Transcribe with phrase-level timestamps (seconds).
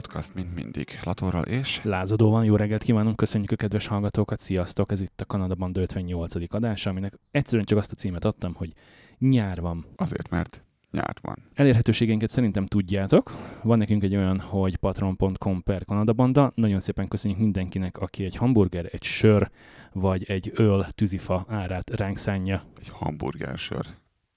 [0.00, 1.00] Podcast, mint mindig.
[1.04, 1.80] Latorral és...
[1.84, 4.90] Lázadóban jó reggelt kívánunk, köszönjük a kedves hallgatókat, sziasztok!
[4.90, 6.54] Ez itt a Kanada Banda 58.
[6.54, 8.72] adása, aminek egyszerűen csak azt a címet adtam, hogy
[9.18, 9.86] nyár van.
[9.96, 11.36] Azért, mert nyár van.
[11.54, 13.34] Elérhetőségeinket szerintem tudjátok.
[13.62, 16.52] Van nekünk egy olyan, hogy patron.com per Kanada Banda.
[16.54, 19.50] Nagyon szépen köszönjük mindenkinek, aki egy hamburger, egy sör
[19.92, 22.62] vagy egy öl tűzifa árát ránk szánja.
[22.78, 23.86] Egy hamburger sör.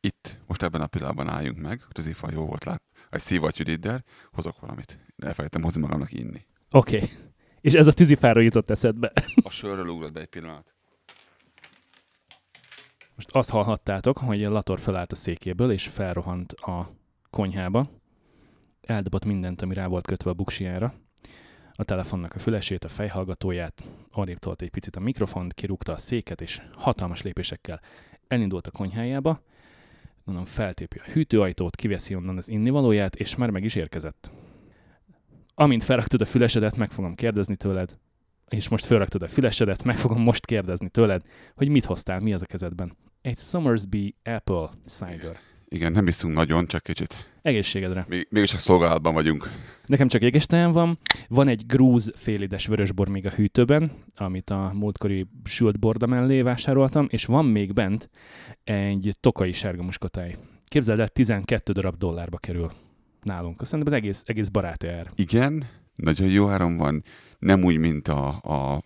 [0.02, 2.64] Itt, most ebben a pillanatban álljunk meg, tűzifa jó volt
[3.14, 5.00] lát, egy szívattyűdiddel, hozok valamit.
[5.18, 6.46] Elfelejtem hozni magamnak inni.
[6.72, 6.96] Oké.
[6.96, 7.10] Okay.
[7.62, 9.12] És ez a tűzifára jutott eszedbe.
[9.44, 10.74] A sörről ugrott be egy pillanat.
[13.16, 16.90] Most azt hallhattátok, hogy Lator felállt a székéből, és felrohant a
[17.30, 17.90] konyhába.
[18.82, 20.94] Eldobott mindent, ami rá volt kötve a buksiára.
[21.76, 26.42] A telefonnak a fülesét, a fejhallgatóját, arrébb tolt egy picit a mikrofont, kirúgta a széket,
[26.42, 27.82] és hatalmas lépésekkel
[28.28, 29.42] elindult a konyhájába.
[30.24, 34.32] Mondom, feltépi a hűtőajtót, kiveszi onnan az innivalóját, és már meg is érkezett.
[35.56, 37.98] Amint felraktad a fülesedet, meg fogom kérdezni tőled,
[38.48, 41.22] és most felraktad a fülesedet, meg fogom most kérdezni tőled,
[41.56, 42.98] hogy mit hoztál, mi az a kezedben.
[43.22, 45.38] Egy Summersby Apple Cider.
[45.74, 47.30] Igen, nem iszunk nagyon, csak kicsit.
[47.42, 48.06] Egészségedre.
[48.08, 49.50] Még, mégis csak szolgálatban vagyunk.
[49.86, 50.98] Nekem csak égestejem van.
[51.28, 57.08] Van egy grúz félides vörösbor még a hűtőben, amit a múltkori sült borda mellé vásároltam,
[57.10, 58.10] és van még bent
[58.64, 60.38] egy tokai sárga muskotáj.
[60.66, 62.72] Képzeld el, 12 darab dollárba kerül
[63.22, 63.66] nálunk.
[63.66, 65.12] Szerintem az egész, egész baráti ár.
[65.16, 67.04] Igen, nagyon jó áron van.
[67.40, 68.82] Nem úgy, mint a, a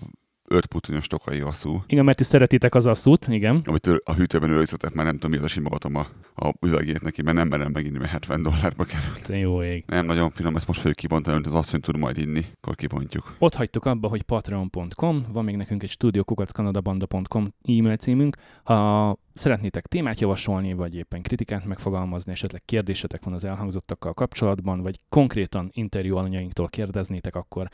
[0.47, 1.84] ötputunyos tokai asszú.
[1.88, 3.62] Igen, mert ti szeretitek az asszút, igen.
[3.66, 7.47] Amit a hűtőben őrizetek, már nem tudom, miért simogatom a, a üvegét neki, mert nem
[7.47, 9.22] merem meginni, mert 70 dollárba került.
[9.24, 9.84] Te jó ég.
[9.88, 13.35] Nem nagyon finom, ezt most fogjuk kibontani, amit az asszony tud majd inni, akkor kibontjuk.
[13.40, 18.35] Ott hagytuk abba, hogy patreon.com, van még nekünk egy studiokukackanadabanda.com e-mail címünk.
[18.64, 25.00] Ha szeretnétek témát javasolni, vagy éppen kritikát megfogalmazni, esetleg kérdésetek van az elhangzottakkal kapcsolatban, vagy
[25.09, 27.68] konkrétan interjú alanyainktól kérdeznétek, akkor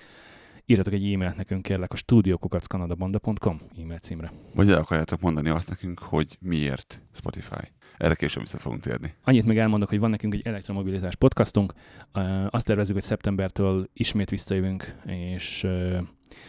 [0.66, 4.31] írjatok egy e-mailt nekünk kérlek a studiokukackanadabanda.com e-mail címre.
[4.53, 7.72] Vagy el akarjátok mondani azt nekünk, hogy miért Spotify.
[7.97, 9.13] Erre később vissza fogunk térni.
[9.23, 11.73] Annyit még elmondok, hogy van nekünk egy elektromobilitás podcastunk.
[12.50, 15.68] Azt tervezzük, hogy szeptembertől ismét visszajövünk, és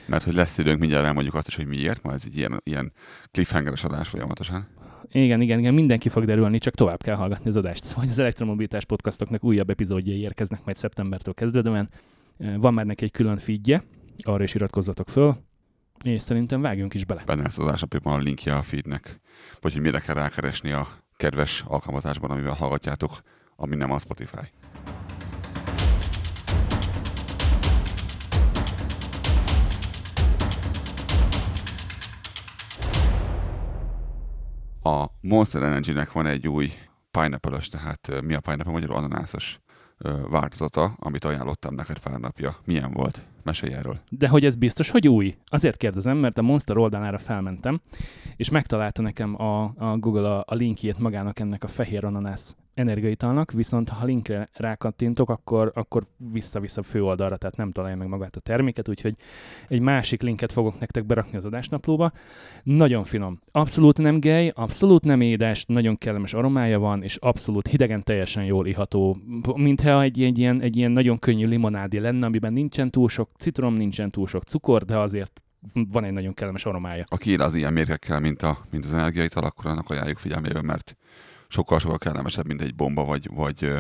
[0.06, 2.92] mert hogy lesz időnk, mindjárt elmondjuk azt is, hogy miért, majd ez egy ilyen, ilyen
[3.30, 4.68] cliffhangeres adás folyamatosan.
[5.08, 7.84] Igen, igen, igen, mindenki fog derülni, csak tovább kell hallgatni az adást.
[7.84, 11.88] Szóval az elektromobilitás podcastoknak újabb epizódjai érkeznek majd szeptembertől kezdődően.
[12.56, 13.84] Van már neki egy külön feedje,
[14.22, 15.36] arra is iratkozzatok föl,
[16.02, 17.22] és szerintem vágjunk is bele.
[17.26, 19.20] Benne lesz az adásapjában a linkje a feednek,
[19.60, 23.22] vagy hogy mire kell rákeresni a kedves alkalmazásban, amivel hallgatjátok,
[23.56, 24.48] ami nem a Spotify.
[34.82, 36.72] A Monster Energy-nek van egy új
[37.10, 39.58] pineapple tehát mi a pineapple magyarul ananászos
[40.28, 42.56] változata, amit ajánlottam neked pár napja.
[42.64, 43.22] Milyen volt?
[43.44, 43.98] Mesélj erről.
[44.10, 45.34] De hogy ez biztos, hogy új?
[45.46, 47.80] Azért kérdezem, mert a Monster oldalára felmentem,
[48.36, 53.52] és megtalálta nekem a, a Google a, a linkjét magának ennek a fehér ananász energiaitalnak,
[53.52, 58.40] viszont ha linkre rákattintok, akkor, akkor vissza-vissza fő oldalra, tehát nem találja meg magát a
[58.40, 59.14] terméket, úgyhogy
[59.68, 62.12] egy másik linket fogok nektek berakni az adásnaplóba.
[62.62, 63.40] Nagyon finom.
[63.50, 68.66] Abszolút nem gej, abszolút nem édes, nagyon kellemes aromája van, és abszolút hidegen teljesen jól
[68.66, 69.16] iható,
[69.54, 73.74] mintha egy, egy, ilyen, egy ilyen nagyon könnyű limonádi lenne, amiben nincsen túl sok citrom,
[73.74, 75.42] nincsen túl sok cukor, de azért
[75.72, 77.04] van egy nagyon kellemes aromája.
[77.08, 80.96] Aki ír az ilyen mérgekkel, mint, a, mint az energiaital, akkor annak ajánljuk figyelmébe, mert
[81.48, 83.72] sokkal-sokkal kellemesebb, mint egy bomba, vagy, vagy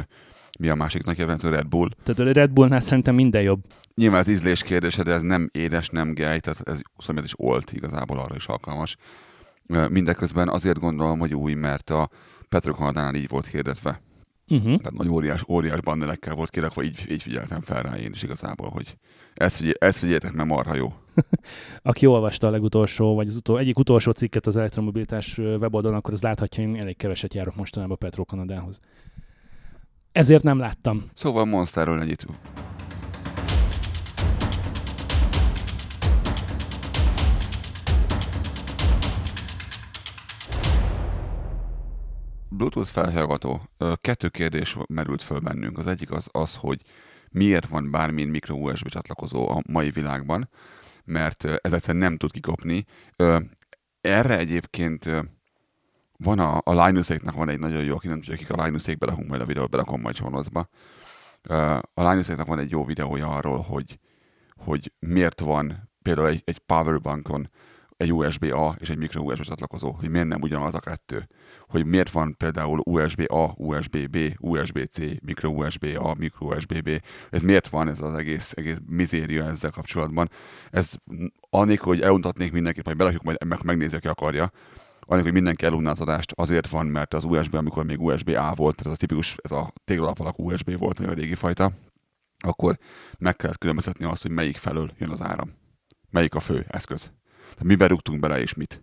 [0.58, 1.88] mi a másiknak jelentő Red Bull.
[2.04, 3.64] Tehát a Red Bullnál szerintem minden jobb.
[3.94, 7.72] Nyilván az ízlés kérdése, de ez nem édes, nem gej, tehát ez szóval is olt
[7.72, 8.96] igazából arra is alkalmas.
[9.88, 12.08] Mindeközben azért gondolom, hogy új, mert a
[12.48, 14.00] Petrokanadánál így volt hirdetve.
[14.48, 14.76] Uh-huh.
[14.76, 18.70] Tehát nagy óriás, óriás bandelekkel volt kirakva, így, így figyeltem fel rá én is igazából,
[18.70, 18.96] hogy
[19.34, 20.94] ezt, figyel, ezt figyeljetek, mert marha jó.
[21.82, 26.22] Aki olvasta a legutolsó, vagy az utol, egyik utolsó cikket az elektromobilitás weboldalon, akkor az
[26.22, 28.80] láthatja, én elég keveset járok mostanában Petro Kanadához.
[30.12, 31.10] Ezért nem láttam.
[31.14, 32.26] Szóval Monsterről ennyit.
[42.48, 43.60] Bluetooth felhallgató.
[44.00, 45.78] Kettő kérdés merült föl bennünk.
[45.78, 46.82] Az egyik az az, hogy
[47.30, 50.48] miért van bármilyen mikro USB csatlakozó a mai világban,
[51.04, 52.84] mert ez egyszerűen nem tud kikopni.
[54.00, 55.10] Erre egyébként
[56.16, 59.28] van a, a linus van egy nagyon jó, aki nem tudja, akik a linus belakunk
[59.28, 60.68] majd a videót, berakom majd csonozba.
[61.94, 63.98] A linus van egy jó videója arról, hogy,
[64.50, 67.50] hogy miért van például egy, egy powerbankon
[68.04, 71.28] egy USB-A és egy micro USB csatlakozó, hogy miért nem ugyanaz a kettő.
[71.68, 77.02] Hogy miért van például USB-A, USB-B, USB-C, micro USB-A, micro USB-B.
[77.30, 80.30] Ez miért van ez az egész, egész mizéria ezzel kapcsolatban.
[80.70, 80.94] Ez
[81.50, 84.50] annélkül, hogy eluntatnék mindenkit, majd belakjuk, majd meg, megnézi, aki akarja.
[85.00, 88.80] Annélkül, hogy mindenki elunná az adást, azért van, mert az USB, amikor még USB-A volt,
[88.84, 91.70] ez a tipikus, ez a téglalap alakú USB volt, a régi fajta,
[92.38, 92.78] akkor
[93.18, 95.52] meg kellett különböztetni azt, hogy melyik felől jön az áram.
[96.10, 97.10] Melyik a fő eszköz.
[97.54, 98.82] Tehát mi berúgtunk bele és mit.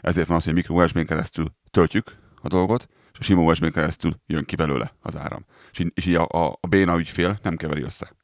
[0.00, 3.70] Ezért van az, hogy a mikro USB-n keresztül töltjük a dolgot, és a sima USB-n
[3.70, 5.44] keresztül jön ki belőle az áram.
[5.72, 8.16] És, így, és így a, a, a béna ügyfél nem keveri össze.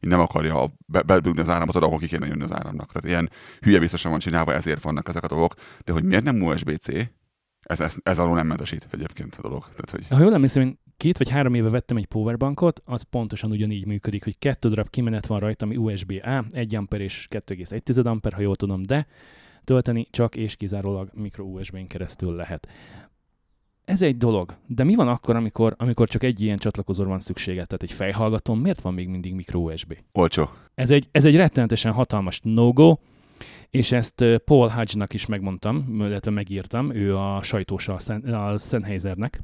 [0.00, 2.92] Így nem akarja be, belbügni az áramot oda, ahol ki kéne jönni az áramnak.
[2.92, 3.30] Tehát ilyen
[3.60, 5.54] hülye visszasan van csinálva, ezért vannak ezek a dolgok.
[5.84, 6.88] De hogy miért nem USB-C,
[7.64, 9.62] ez, ez, ez alól nem mentesít egyébként a dolog.
[9.62, 10.06] Tehát, hogy...
[10.08, 14.24] Ha jól emlékszem, én két vagy három éve vettem egy powerbankot, az pontosan ugyanígy működik,
[14.24, 18.56] hogy kettő darab kimenet van rajta, ami USB-A, 1 amper és 2,1 amper, ha jól
[18.56, 19.06] tudom, de
[19.64, 22.68] tölteni csak és kizárólag mikro USB-n keresztül lehet.
[23.84, 27.64] Ez egy dolog, de mi van akkor, amikor, amikor csak egy ilyen csatlakozóra van szüksége,
[27.64, 29.96] tehát egy fejhallgatón, miért van még mindig mikro USB?
[30.12, 30.48] Olcsó.
[30.74, 32.96] Ez egy, ez egy rettenetesen hatalmas no-go,
[33.70, 39.40] és ezt Paul Hodge-nak is megmondtam, illetve megírtam, ő a sajtós a, Sennheisernek,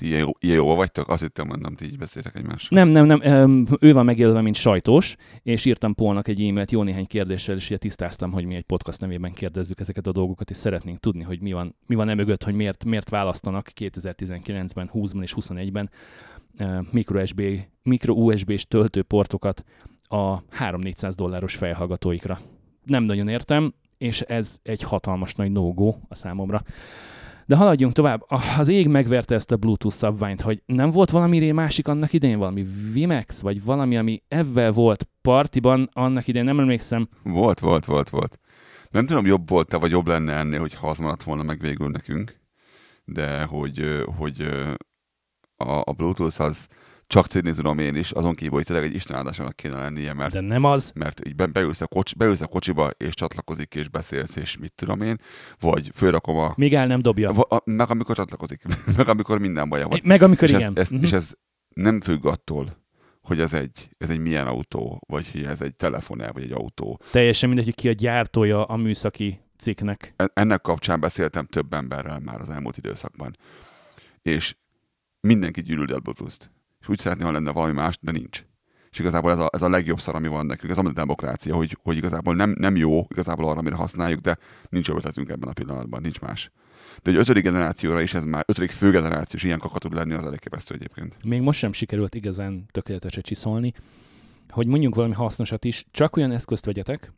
[0.00, 1.08] ilyen, jó, ilyen jó vagytok?
[1.08, 2.84] Azt hittem, mondom, ti így beszéltek egymással.
[2.84, 3.66] Nem, nem, nem.
[3.80, 7.76] Ő van megjelölve, mint sajtós, és írtam Polnak egy e-mailt jó néhány kérdéssel, és ugye
[7.76, 11.52] tisztáztam, hogy mi egy podcast nevében kérdezzük ezeket a dolgokat, és szeretnénk tudni, hogy mi
[11.52, 15.90] van, mi van emögött, hogy miért, miért választanak 2019-ben, 20-ban és 21-ben
[16.90, 17.42] micro USB,
[17.82, 19.64] micro USB-s töltőportokat
[20.02, 22.40] a 3-400 dolláros fejhallgatóikra.
[22.88, 26.62] Nem nagyon értem, és ez egy hatalmas nagy no a számomra.
[27.46, 28.24] De haladjunk tovább.
[28.58, 32.66] Az ég megverte ezt a Bluetooth szabványt, hogy nem volt valami másik annak idején, valami
[32.92, 37.08] Vimex, vagy valami, ami ebben volt partiban annak idején, nem emlékszem.
[37.22, 38.38] Volt, volt, volt, volt.
[38.90, 42.40] Nem tudom, jobb volt-e, vagy jobb lenne ennél, hogy az maradt volna meg végül nekünk,
[43.04, 44.40] de hogy, hogy
[45.56, 46.68] a, a Bluetooth az
[47.08, 50.40] csak cédni tudom én is, azon kívül, hogy tényleg egy istenáldásának kéne lennie, mert, De
[50.40, 50.92] nem az.
[50.94, 55.00] mert így beülsz a, kocs, beülsz a kocsiba, és csatlakozik, és beszélsz, és mit tudom
[55.00, 55.16] én,
[55.60, 56.52] vagy fölrakom a...
[56.56, 57.30] Még el nem dobja.
[57.30, 58.62] A, a, meg amikor csatlakozik,
[58.96, 60.00] meg amikor minden baja van.
[60.04, 60.72] Meg amikor és igen.
[60.74, 61.02] Ez, ez, uh-huh.
[61.02, 61.32] És ez
[61.68, 62.86] nem függ attól,
[63.22, 67.00] hogy ez egy, ez egy milyen autó, vagy hogy ez egy telefon vagy egy autó.
[67.10, 70.14] Teljesen mindegy, hogy ki a gyártója a műszaki cikknek.
[70.34, 73.36] Ennek kapcsán beszéltem több emberrel már az elmúlt időszakban.
[74.22, 74.56] És
[75.20, 76.50] mindenki gyűlöli a Bluetooth-t
[76.80, 78.44] és úgy szeretné, ha lenne valami más, de nincs.
[78.90, 81.78] És igazából ez a, ez a legjobb szar, ami van nekünk, ez a demokrácia, hogy,
[81.82, 86.00] hogy igazából nem, nem jó igazából arra, amire használjuk, de nincs ötletünk ebben a pillanatban,
[86.00, 86.50] nincs más.
[87.02, 90.40] De egy ötödik generációra is ez már, ötödik főgenerációs ilyen kaka tud lenni, az elég
[90.68, 91.24] egyébként.
[91.24, 93.72] Még most sem sikerült igazán tökéletesen csiszolni,
[94.48, 97.12] hogy mondjunk valami hasznosat is, csak olyan eszközt vegyetek,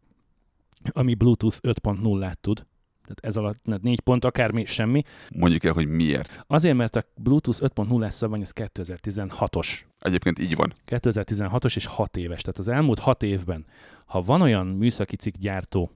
[0.93, 2.67] ami Bluetooth 5.0-át tud,
[3.14, 5.02] tehát ez alatt 4 pont, akármi, semmi.
[5.35, 6.45] Mondjuk el, hogy miért.
[6.47, 9.81] Azért, mert a Bluetooth 5.0 szabvány az 2016-os.
[9.99, 10.75] Egyébként így van.
[10.87, 12.40] 2016-os és 6 éves.
[12.40, 13.67] Tehát az elmúlt 6 évben,
[14.07, 15.90] ha van olyan műszaki cikk gyártó,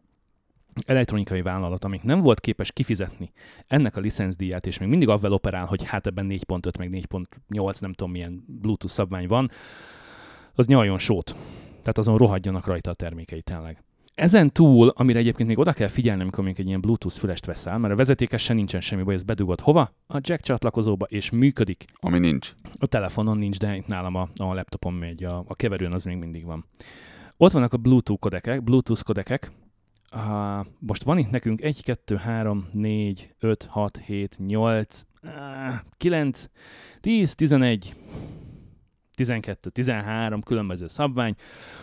[0.86, 3.32] elektronikai vállalat, amik nem volt képes kifizetni
[3.66, 7.92] ennek a licenszdíját, és még mindig avval operál, hogy hát ebben 4.5 meg 4.8 nem
[7.92, 9.50] tudom milyen Bluetooth szabvány van,
[10.54, 11.36] az nyaljon sót.
[11.68, 13.82] Tehát azon rohadjanak rajta a termékei tényleg.
[14.14, 17.78] Ezen túl, amire egyébként még oda kell figyelni, amikor még egy ilyen Bluetooth fülest veszel,
[17.78, 19.94] mert a vezetékesen nincsen semmi baj, ez bedugod hova?
[20.06, 21.84] A jack csatlakozóba, és működik.
[22.00, 22.54] Ami nincs.
[22.78, 26.16] A telefonon nincs, de itt nálam a, a laptopon megy, a, a keverőn az még
[26.16, 26.64] mindig van.
[27.36, 29.52] Ott vannak a Bluetooth kodekek, Bluetooth kodekek.
[30.14, 35.30] Uh, most van itt nekünk 1, 2, 3, 4, 5, 6, 7, 8, uh,
[35.96, 36.44] 9,
[37.00, 37.94] 10, 11,
[39.14, 41.34] 12, 13 különböző szabvány,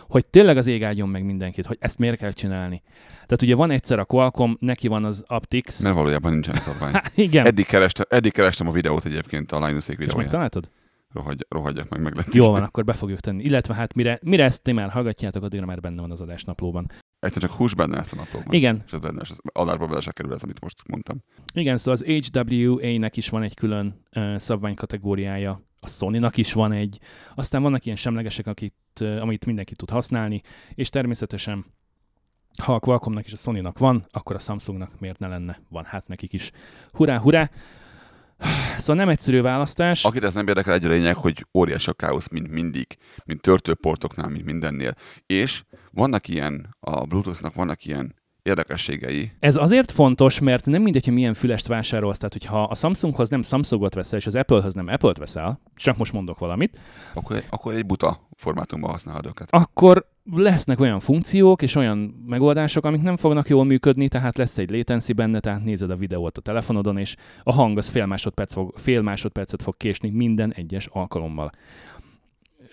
[0.08, 2.82] hogy tényleg az ég áldjon meg mindenkit, hogy ezt miért kell csinálni.
[3.12, 5.82] Tehát ugye van egyszer a Qualcomm, neki van az Aptix.
[5.82, 6.92] Mert valójában nincsen szabvány.
[6.92, 7.46] Há, igen.
[7.46, 10.16] Eddig kerestem, eddig kerestem a videót egyébként, a Linuszék videóját.
[10.16, 10.70] És megtaláltad?
[11.12, 13.42] Rohagy, rohadjak meg, meg Jó van, akkor be fogjuk tenni.
[13.42, 16.90] Illetve hát mire, mire ezt ti már hallgatjátok, addigra már benne van az adásnaplóban.
[17.18, 18.54] Egyszer csak hús benne ezt a naplóban.
[18.54, 18.82] Igen.
[18.86, 21.22] És ez benne, és az adásba bele se kerül ez, amit most mondtam.
[21.54, 26.98] Igen, szóval az HWA-nek is van egy külön uh, szabványkategóriája a Sony-nak is van egy,
[27.34, 28.74] aztán vannak ilyen semlegesek, akit,
[29.20, 30.42] amit mindenki tud használni,
[30.74, 31.64] és természetesen
[32.62, 35.60] ha a Qualcommnak és a Sony-nak van, akkor a Samsungnak miért ne lenne?
[35.68, 36.50] Van hát nekik is.
[36.90, 37.50] Hurrá, hurrá!
[38.78, 40.04] Szóval nem egyszerű választás.
[40.04, 44.44] Akit ez nem érdekel, egy lényeg, hogy óriási a káosz, mint mindig, mint törtőportoknál, mint
[44.44, 44.94] mindennél.
[45.26, 49.30] És vannak ilyen, a Bluetooth-nak vannak ilyen érdekességei.
[49.38, 52.16] Ez azért fontos, mert nem mindegy, hogy milyen fülest vásárolsz.
[52.18, 56.12] Tehát, hogyha a Samsunghoz nem Samsungot veszel, és az Applehoz nem Apple-t veszel, csak most
[56.12, 56.78] mondok valamit.
[57.14, 59.48] Akkor, akkor egy buta formátumban használod őket.
[59.50, 64.70] Akkor lesznek olyan funkciók és olyan megoldások, amik nem fognak jól működni, tehát lesz egy
[64.70, 68.72] latency benne, tehát nézed a videót a telefonodon, és a hang az fél, másodperc fog,
[68.76, 71.50] fél másodpercet fog késni minden egyes alkalommal.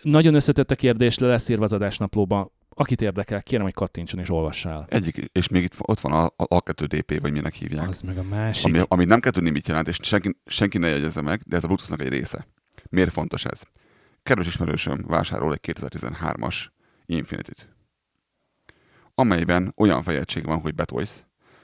[0.01, 2.51] Nagyon összetett a kérdés, le lesz írva az adásnaplóba.
[2.79, 4.86] Akit érdekel, kérem, hogy kattintson és olvassál.
[4.89, 7.88] Egyik, és még itt ott van a, a A2DP, vagy minek hívják.
[7.88, 8.65] Az meg a másik.
[8.65, 11.63] Ami, ami nem kell tudni, mit jelent, és senki, senki ne jegyezze meg, de ez
[11.63, 12.48] a Bluetooth-nak egy része.
[12.89, 13.62] Miért fontos ez?
[14.24, 16.65] Kedves ismerősöm vásárol egy 2013-as
[17.05, 17.67] Infinity-t,
[19.15, 21.24] amelyben olyan fejegység van, hogy betolsz,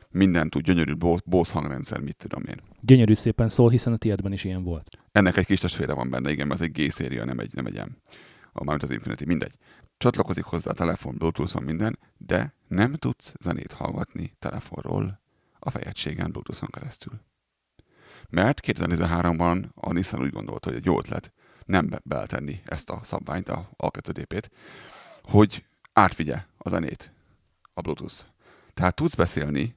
[0.10, 0.94] minden tud, gyönyörű
[1.26, 2.62] Bose hangrendszer, mit tudom én.
[2.82, 4.98] Gyönyörű szépen szól, hiszen a tiédben is ilyen volt.
[5.12, 7.74] Ennek egy kis testvére van benne, igen, mert ez egy G-széria, nem egy, nem egy
[7.74, 7.92] M.
[8.54, 9.54] Mármint az Infinity, mindegy.
[9.98, 15.22] Csatlakozik hozzá a telefon, Bluetooth-on minden, de nem tudsz zenét hallgatni telefonról
[15.60, 17.14] a fejegységen Bluetooth-on keresztül.
[18.30, 21.34] Mert 2013-ban a Nissan úgy gondolta, hogy egy jó ötlet
[21.66, 24.50] nem be- beletenni ezt a szabványt, a A2DP-t,
[25.22, 27.12] hogy átvigye a zenét
[27.74, 28.16] a Bluetooth.
[28.74, 29.76] Tehát tudsz beszélni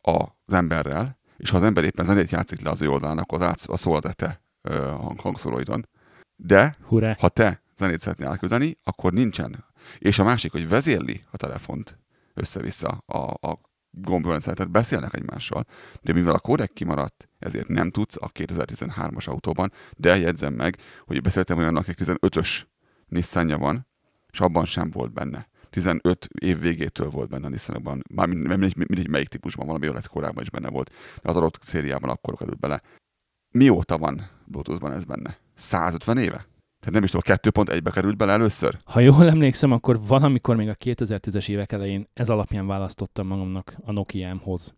[0.00, 3.46] az emberrel, és ha az ember éppen zenét játszik le az ő oldalán, akkor az
[3.46, 5.88] át, a szól a te hang, hangszóróidon.
[6.36, 7.16] De Hurrá.
[7.18, 9.64] ha te zenét szeretnél átküldeni, akkor nincsen.
[9.98, 11.98] És a másik, hogy vezérli a telefont
[12.34, 15.64] össze-vissza a, a gombrendszer, tehát beszélnek egymással,
[16.02, 21.20] de mivel a kódek kimaradt, ezért nem tudsz a 2013-as autóban, de jegyzem meg, hogy
[21.20, 22.62] beszéltem olyannak, hogy 15-ös
[23.06, 23.86] Nissan van,
[24.32, 25.48] és abban sem volt benne.
[25.70, 30.42] 15 év végétől volt benne a Nissanokban, már mindegy, mindegy melyik típusban, valami lett korábban
[30.42, 30.90] is benne volt,
[31.22, 32.82] de az adott szériában akkor került bele.
[33.50, 35.38] Mióta van Bluetoothban ez benne?
[35.54, 36.46] 150 éve?
[36.84, 38.78] Tehát nem is tudom, 2.1-be került bele először?
[38.84, 43.92] Ha jól emlékszem, akkor valamikor még a 2010-es évek elején ez alapján választottam magamnak a
[43.92, 44.74] Nokia-mhoz.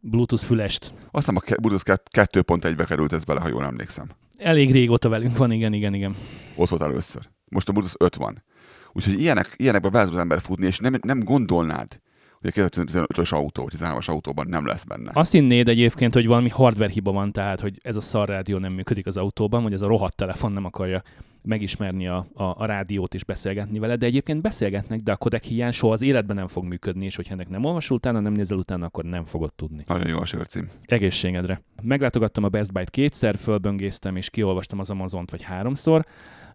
[0.00, 0.94] Bluetooth fülest.
[1.10, 4.08] Azt hiszem a Bluetooth 2.1-be került ez bele, ha jól emlékszem.
[4.36, 6.16] Elég régóta velünk van, igen, igen, igen.
[6.56, 7.28] Ott volt először.
[7.48, 8.44] Most a Bluetooth 5 van.
[8.92, 12.00] Úgyhogy ilyenek, ilyenekbe bele tud az ember futni, és nem, nem gondolnád,
[12.40, 15.10] hogy a 2015-ös autó, 13-as autóban nem lesz benne.
[15.14, 18.72] Azt hinnéd egyébként, hogy valami hardware hiba van, tehát hogy ez a szar rádió nem
[18.72, 21.02] működik az autóban, hogy ez a rohadt telefon nem akarja
[21.42, 25.70] megismerni a, a, a rádiót és beszélgetni vele, de egyébként beszélgetnek, de a kodek hiány
[25.70, 28.86] soha az életben nem fog működni, és hogyha ennek nem olvasol utána, nem nézel utána,
[28.86, 29.82] akkor nem fogod tudni.
[29.86, 30.68] Nagyon jó a sörcím.
[30.84, 31.62] Egészségedre.
[31.82, 36.04] Meglátogattam a Best Buy-t kétszer, fölböngésztem és kiolvastam az Amazont vagy háromszor.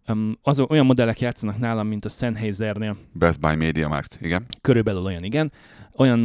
[0.08, 2.98] Um, olyan modellek játszanak nálam, mint a Sennheisernél.
[3.14, 4.46] Best Buy Media Markt, igen.
[4.62, 5.52] Körülbelül olyan, igen.
[5.96, 6.20] Olyan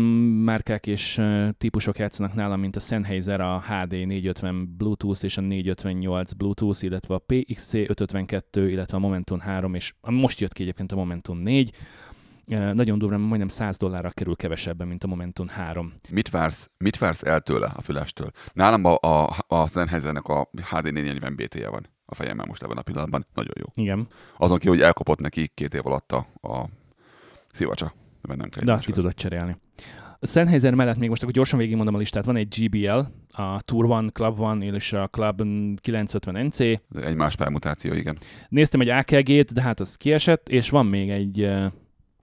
[0.44, 5.40] márkák és uh, típusok játszanak nálam, mint a Sennheiser, a HD 450 Bluetooth és a
[5.40, 10.92] 458 Bluetooth, illetve a PXC 552, illetve a Momentum 3, és most jött ki egyébként
[10.92, 11.70] a Momentum 4.
[12.46, 15.92] Uh, nagyon durván, majdnem 100 dollárra kerül kevesebben, mint a Momentum 3.
[16.10, 18.30] Mit vársz, mit vársz el tőle a fülestől?
[18.52, 22.82] Nálam a, a, a Sennheisernek a HD 440 BT-je van a fejemmel most ebben a
[22.82, 23.26] pillanatban.
[23.34, 23.82] Nagyon jó.
[23.82, 24.08] Igen.
[24.36, 26.68] Azon ki, hogy elkopott neki két év alatt a, a
[27.52, 27.92] szivacsa.
[28.22, 29.56] Nem kell De azt ki tudod cserélni.
[30.20, 32.24] A Sennheiser mellett még most akkor gyorsan végigmondom a listát.
[32.24, 32.98] Van egy GBL,
[33.42, 35.42] a Tour One, Club One, és a Club
[35.80, 36.60] 950 NC.
[36.60, 38.18] Egy más permutáció, igen.
[38.48, 41.50] Néztem egy AKG-t, de hát az kiesett, és van még egy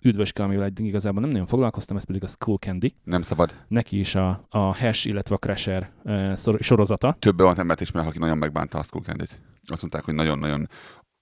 [0.02, 2.96] üdvöske, amivel igazából nem nagyon foglalkoztam, ez pedig a Skull Candy.
[3.04, 3.56] Nem szabad.
[3.68, 7.16] Neki is a, a Hash, illetve a Crasher uh, sorozata.
[7.20, 9.40] Több olyan embert ismerek, aki nagyon megbánta a Skull Candy-t.
[9.66, 10.70] Azt mondták, hogy nagyon-nagyon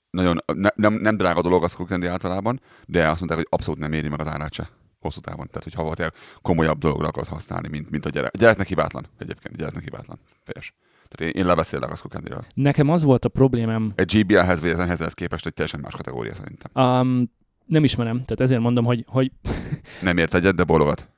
[0.10, 3.80] nagyon, ne, nem, nem drága dolog a Skull Candy általában, de azt mondták, hogy abszolút
[3.80, 4.70] nem éri meg az árát se
[5.00, 5.48] hosszú távon.
[5.52, 8.34] Tehát, hogy ha komolyabb dologra akarod használni, mint, mint a gyerek.
[8.34, 10.20] A gyereknek hibátlan egyébként, a gyereknek hibátlan.
[10.44, 10.74] Fejes.
[11.10, 13.92] Tehát én, én lebeszélek a Skull Nekem az volt a problémám.
[13.96, 16.86] Egy GBL-hez vagy ezenhez képest egy teljesen más kategória szerintem.
[16.86, 17.32] Um,
[17.66, 19.04] nem ismerem, tehát ezért mondom, hogy...
[19.08, 19.32] hogy...
[20.02, 21.10] nem ért egyet, de bologat.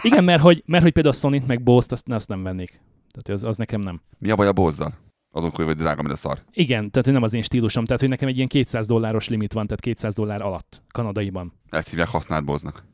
[0.00, 2.80] Igen, mert hogy, mert hogy például a Sony-t meg Bose-t azt, azt nem vennék.
[3.10, 4.00] Tehát az, az nekem nem.
[4.18, 4.94] Mi a baj a Bose-zal?
[5.34, 6.38] Azon kívül, hogy drága, mint a szar.
[6.52, 9.52] Igen, tehát hogy nem az én stílusom, tehát hogy nekem egy ilyen 200 dolláros limit
[9.52, 11.52] van, tehát 200 dollár alatt, kanadaiban.
[11.70, 12.84] Ezt hívják használt boznak.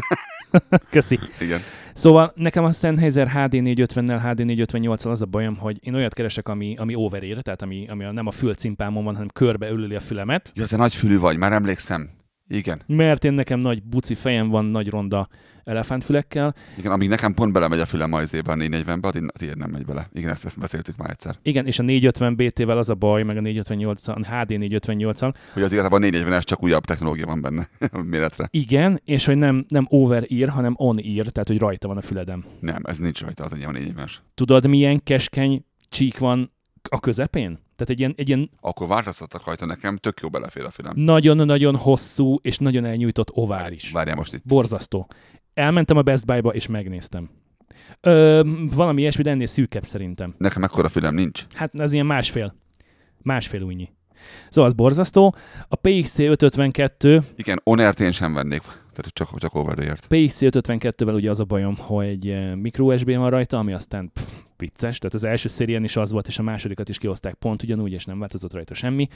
[0.90, 1.18] Köszi.
[1.40, 1.60] Igen.
[1.94, 6.48] Szóval nekem a Sennheiser HD 450-nel, HD 458-al az a bajom, hogy én olyat keresek,
[6.48, 10.00] ami, ami overér, tehát ami, ami a, nem a fülcimpámon van, hanem körbe ölüli a
[10.00, 10.52] fülemet.
[10.54, 12.10] Ja, te nagy fülű vagy, már emlékszem.
[12.50, 12.82] Igen.
[12.86, 15.28] Mert én nekem nagy buci fejem van, nagy ronda
[15.64, 16.54] elefántfülekkel.
[16.78, 20.08] Igen, amíg nekem pont belemegy a fülem majzébe a 440-be, addig tiéd nem megy bele.
[20.12, 21.36] Igen, ezt, ezt beszéltük már egyszer.
[21.42, 25.34] Igen, és a 450 BT-vel az a baj, meg a 458 a HD 458-al.
[25.52, 27.68] Hogy az igazából a 440-es csak újabb technológia van benne
[28.10, 28.48] méretre.
[28.50, 32.44] Igen, és hogy nem, nem over-ear, hanem on-ear, tehát hogy rajta van a füledem.
[32.60, 34.12] Nem, ez nincs rajta, az enyém a 440-es.
[34.34, 36.52] Tudod, milyen keskeny csík van
[36.88, 37.52] a közepén?
[37.52, 40.92] Tehát egy ilyen, egy ilyen Akkor változtattak rajta nekem, tök jó belefér a fülem.
[40.96, 43.92] nagyon-nagyon hosszú és nagyon elnyújtott ovális.
[43.92, 44.46] Várjál most itt.
[44.46, 45.08] Borzasztó.
[45.54, 47.30] Elmentem a Best Buy-ba és megnéztem.
[48.00, 48.42] Ö,
[48.74, 50.34] valami ilyesmi, de ennél szűkebb szerintem.
[50.38, 51.46] Nekem ekkora fülem nincs.
[51.54, 52.54] Hát ez ilyen másfél.
[53.22, 53.88] Másfél újnyi.
[54.48, 55.34] Szóval az borzasztó.
[55.68, 60.06] A PXC 552, Igen, Onert sem vennék, tehát csak, csak overért.
[60.06, 64.32] PXC 552-vel ugye az a bajom, hogy eh, micro USB van rajta, ami aztán pff,
[64.60, 67.92] vicces, tehát az első szérián is az volt, és a másodikat is kihozták pont ugyanúgy,
[67.92, 69.08] és nem változott rajta semmi.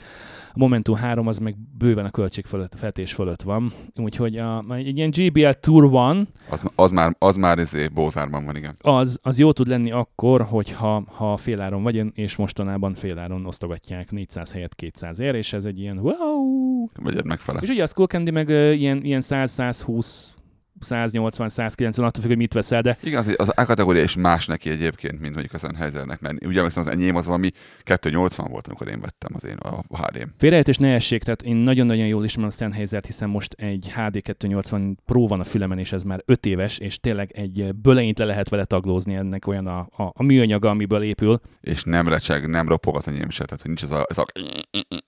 [0.49, 4.65] A Momentum 3 az meg bőven a költség fölött, a fetés fölött van, úgyhogy a,
[4.69, 8.75] egy ilyen GBL Tour van, Az, az már, az már izé, Bózárban van, igen.
[8.81, 14.51] az, az jó tud lenni akkor, hogyha ha féláron vagy, és mostanában féláron osztogatják 400
[14.51, 16.87] helyett 200 ér, és ez egy ilyen wow!
[17.03, 17.59] Vegyed megfele.
[17.61, 20.33] És ugye a Skull Candy meg ö, ilyen, ilyen 100-120
[20.79, 24.45] 180, 190, attól függ, hogy mit veszel, de Igen, az, az A kategória is más
[24.45, 27.51] neki egyébként, mint mondjuk a Sennheisernek, mert ugye emlékszem, az enyém az valami
[27.83, 30.27] 280 volt, amikor én vettem az én a HD-m.
[30.37, 34.99] félreértés ne essék, tehát én nagyon-nagyon jól ismerem a Sennheisert, hiszen most egy HD 280
[35.05, 38.49] Pro van a fülemen, és ez már 5 éves, és tényleg egy böleint le lehet
[38.49, 41.39] vele taglózni, ennek olyan a, a, a műanyaga, amiből épül.
[41.61, 44.25] És nem recseg, nem ropog az enyém se, tehát hogy nincs ez a, ez a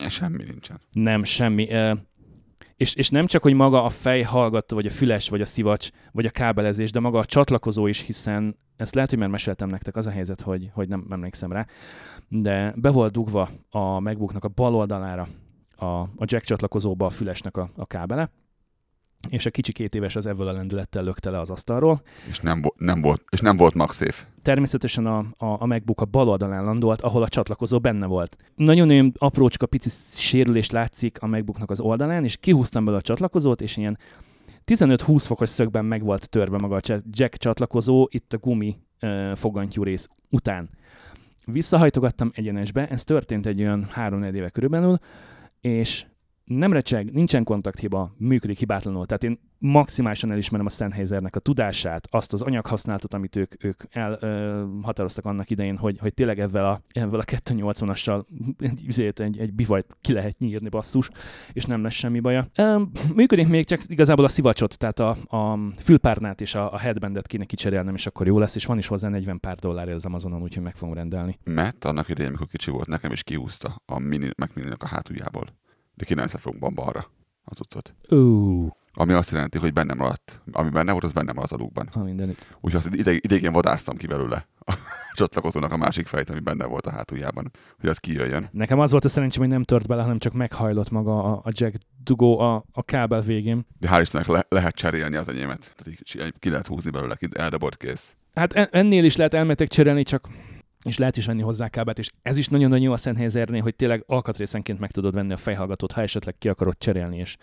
[0.09, 0.81] semmi nincsen.
[0.91, 1.67] Nem, semmi.
[2.77, 6.25] És, és nem csak, hogy maga a fejhallgató, vagy a füles, vagy a szivacs, vagy
[6.25, 10.05] a kábelezés, de maga a csatlakozó is, hiszen ezt lehet, hogy már meséltem nektek, az
[10.05, 11.65] a helyzet, hogy, hogy nem emlékszem rá,
[12.27, 15.27] de be volt dugva a MacBooknak a bal oldalára
[15.75, 18.31] a, a jack csatlakozóba a fülesnek a, a kábele,
[19.29, 22.01] és a kicsi két éves az ebből a lendülettel lökte le az asztalról.
[22.29, 24.27] És nem, nem volt, és nem volt MagSafe.
[24.41, 28.37] Természetesen a, a, a MacBook a bal oldalán landolt, ahol a csatlakozó benne volt.
[28.55, 29.89] Nagyon-nagyon aprócska, pici
[30.21, 33.97] sérülés látszik a MacBooknak az oldalán, és kihúztam belőle a csatlakozót, és ilyen
[34.65, 39.83] 15-20 fokos szögben meg volt törve maga a jack csatlakozó itt a gumi ö, fogantyú
[39.83, 40.69] rész után.
[41.45, 44.97] Visszahajtogattam egyenesbe, ez történt egy olyan 3-4 éve körülbelül,
[45.61, 46.05] és
[46.47, 49.05] nem recseg, nincsen kontakthiba, működik hibátlanul.
[49.05, 55.25] Tehát én maximálisan elismerem a Sennheisernek a tudását, azt az anyaghasználatot, amit ők, ők elhatároztak
[55.25, 58.25] annak idején, hogy, hogy tényleg ezzel a, ezzel a 280-assal
[58.57, 61.09] egy, egy, egy bivajt ki lehet nyírni basszus,
[61.53, 62.47] és nem lesz semmi baja.
[63.15, 67.45] Működik még csak igazából a szivacsot, tehát a, a fülpárnát és a, a headbandet kéne
[67.45, 70.63] kicserélnem, és akkor jó lesz, és van is hozzá 40 pár dollár az Amazonon, úgyhogy
[70.63, 71.39] meg fogom rendelni.
[71.43, 75.47] Matt annak idején, amikor kicsi volt, nekem is kihúzta a mini, Mac mini a hátuljából.
[75.97, 77.05] De 9 fogban balra
[77.43, 77.93] az utcot.
[78.11, 80.41] Ó, Ami azt jelenti, hogy bennem maradt.
[80.51, 81.89] Ami benne volt, az bennem maradt a lukban.
[81.93, 82.47] ha mindenit.
[82.61, 84.73] Úgyhogy azt ide, idegén vadáztam ki belőle a
[85.17, 88.49] csatlakozónak a másik fejt, ami benne volt a hátuljában, hogy az kijöjjön.
[88.51, 91.49] Nekem az volt a szerencsém, hogy nem tört bele, hanem csak meghajlott maga a, a
[91.51, 93.65] jack dugó a, a kábel végén.
[93.79, 95.73] De hál' Istennek le, lehet cserélni az enyémet.
[95.75, 98.15] Tehát ki lehet húzni belőle, eldobott kész.
[98.33, 100.27] Hát en- ennél is lehet elmetek cserélni, csak
[100.85, 104.03] és lehet is venni hozzá kábelt, és ez is nagyon-nagyon jó a Sennheisernél, hogy tényleg
[104.07, 107.37] alkatrészenként meg tudod venni a fejhallgatót, ha esetleg ki akarod cserélni, és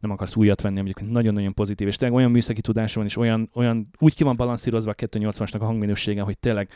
[0.00, 3.50] nem akarsz újat venni, egyébként nagyon-nagyon pozitív, és tényleg olyan műszaki tudása van, és olyan,
[3.54, 6.68] olyan úgy ki van balanszírozva a 280-asnak a hangminősége, hogy tényleg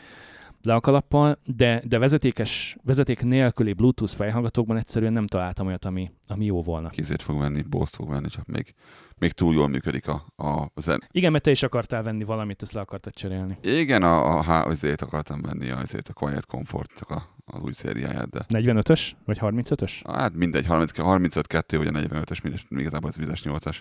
[0.63, 6.11] le a kalappal, de, de vezetékes, vezeték nélküli Bluetooth fejhallgatókban egyszerűen nem találtam olyat, ami,
[6.27, 6.89] ami jó volna.
[6.89, 8.73] Kézét fog venni, bózt fog venni, csak még,
[9.21, 11.03] még túl jól működik a, a zen.
[11.11, 13.57] Igen, mert te is akartál venni valamit, ezt le akartad cserélni.
[13.61, 18.29] Igen, a, a, a azért akartam venni azért a Quiet Comfort a, az új szériáját,
[18.29, 19.11] de 45-ös?
[19.25, 19.91] Vagy 35-ös?
[20.07, 23.79] hát mindegy, 30, 35 2 vagy a 45-ös, mindegy, igazából ez vizes 8-as.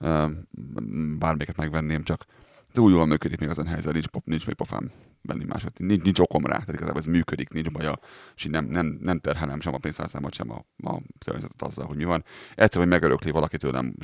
[0.00, 2.24] Üm, Bármelyiket megvenném, csak
[2.72, 4.90] túl jól működik még az Sennheiser, nincs, nincs még pofám
[5.22, 5.72] venni másod.
[5.76, 7.98] Nincs, nincs okom rá, tehát igazából ez működik, nincs baja,
[8.36, 11.96] és így nem, nem, nem terhelem sem a pénztárcámat, sem a, a természetet azzal, hogy
[11.96, 12.24] mi van.
[12.54, 13.94] Egyszer, hogy megörökli valaki tőlem,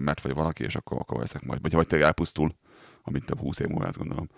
[0.00, 1.60] mert vagy valaki, és akkor, akkor veszek majd.
[1.60, 2.54] Vagy, vagy tényleg elpusztul,
[3.02, 4.28] amit több 20 év múlva, azt gondolom.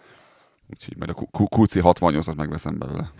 [0.70, 3.12] Úgyhogy majd a Q- QC 68-at megveszem belőle.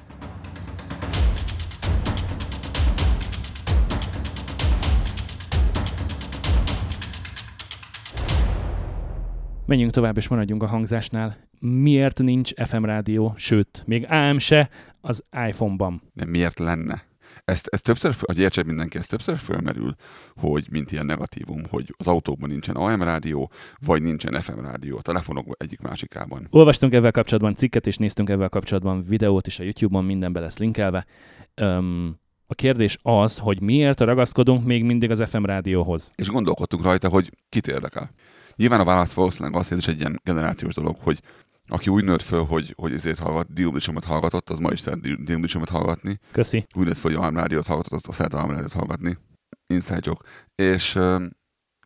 [9.75, 11.37] Menjünk tovább, és maradjunk a hangzásnál.
[11.61, 16.03] Miért nincs FM rádió, sőt, még AM se az iPhone-ban?
[16.13, 17.05] De miért lenne?
[17.45, 19.95] Ezt, ez többször, hogy értse mindenki, ez többször fölmerül,
[20.37, 25.03] hogy mint ilyen negatívum, hogy az autókban nincsen AM rádió, vagy nincsen FM rádió, a
[25.03, 26.47] telefonok egyik másikában.
[26.51, 31.07] Olvastunk ezzel kapcsolatban cikket, és néztünk ezzel kapcsolatban videót, és a YouTube-on mindenbe lesz linkelve.
[31.55, 36.13] Öm, a kérdés az, hogy miért ragaszkodunk még mindig az FM rádióhoz.
[36.17, 38.11] És gondolkodtunk rajta, hogy kit érdekel.
[38.57, 41.21] Nyilván a válasz valószínűleg az, hogy ez is egy ilyen generációs dolog, hogy
[41.67, 45.69] aki úgy nőtt föl, hogy, hogy ezért hallgat, Dilbisomot hallgatott, az ma is szeret Dilbisomot
[45.69, 46.19] hallgatni.
[46.33, 46.67] Köszi.
[46.75, 49.19] Úgy nőtt föl, hogy Arm rádiót hallgatott, az, az szeret Arm rádiót hallgatni.
[49.67, 50.29] Inside joke.
[50.55, 51.27] És ö,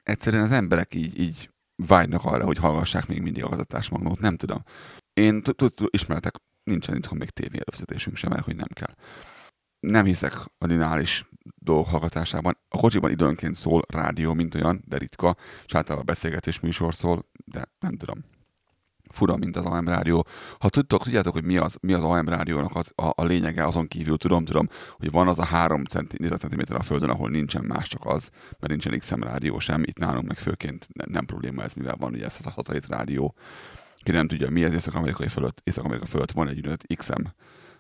[0.02, 1.50] egyszerűen az emberek így, így
[1.87, 4.62] vágynak arra, hogy hallgassák még mindig a vezetásmagnót, nem tudom.
[5.12, 5.42] Én
[5.90, 8.94] ismertek, nincsen itthon még tévé előfizetésünk sem, mert hogy nem kell.
[9.81, 12.58] Nem hiszek a lineáris dolgok hallgatásában.
[12.68, 17.68] A kocsiban időnként szól rádió, mint olyan, de ritka, és általában beszélgetés műsor szól, de
[17.80, 18.24] nem tudom.
[19.11, 20.26] fura, mint az AM rádió.
[20.58, 23.88] Ha tudtok, tudjátok, hogy mi az, mi az AM rádiónak az, a, a, lényege, azon
[23.88, 28.04] kívül tudom, tudom, hogy van az a három centiméter a földön, ahol nincsen más, csak
[28.04, 28.30] az,
[28.61, 32.12] mert nincsen XM rádió sem, itt nálunk meg főként nem, nem probléma ez, mivel van
[32.12, 33.34] ugye ez a szatellit rádió.
[33.96, 37.24] Ki nem tudja, mi ez Észak-Amerikai fölött, Észak-Amerika fölött van egy úgynevezett XM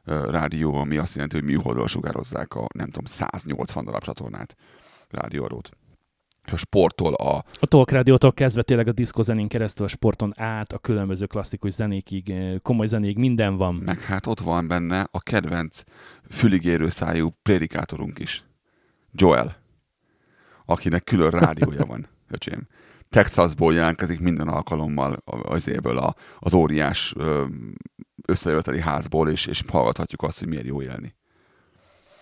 [0.08, 4.56] rádió, ami azt jelenti, hogy műholdról sugározzák a, nem tudom, 180 darab csatornát
[5.08, 5.70] rádióadót
[6.52, 7.44] a sporttól a...
[7.60, 12.34] A talk rádiótól kezdve tényleg a diszkozenén keresztül a sporton át, a különböző klasszikus zenékig,
[12.62, 13.74] komoly zenéig minden van.
[13.74, 15.82] Meg hát ott van benne a kedvenc
[16.30, 18.44] füligérő szájú prédikátorunk is.
[19.12, 19.56] Joel,
[20.64, 22.66] akinek külön rádiója van, öcsém.
[23.10, 27.14] Texasból jelentkezik minden alkalommal azéből a, az óriás
[28.28, 31.14] összejöveteli házból, és, és hallgathatjuk azt, hogy miért jó élni.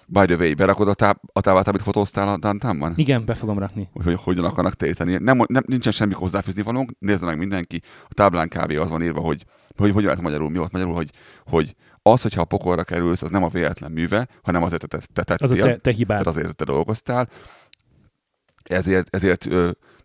[0.08, 2.92] By the way, berakod a, táb, a táblát, amit fotóztál a downtownban?
[2.96, 3.88] Igen, be fogom rakni.
[3.92, 5.16] Hogy, hogy hogyan akarnak téteni.
[5.18, 7.82] Nem, nem, nincsen semmi hozzáfűzni valónk, nézze meg mindenki.
[8.08, 8.70] A táblán kb.
[8.70, 9.44] az van írva, hogy,
[9.76, 11.10] hogy hogy lehet magyarul, mi volt magyarul, hogy,
[11.46, 15.06] hogy az, hogyha a pokolra kerülsz, az nem a véletlen műve, hanem azért te, te,
[15.12, 15.46] te tettél.
[15.46, 16.26] Az a te, te hibád.
[16.26, 17.28] Azért te dolgoztál.
[18.62, 19.48] Ezért, ezért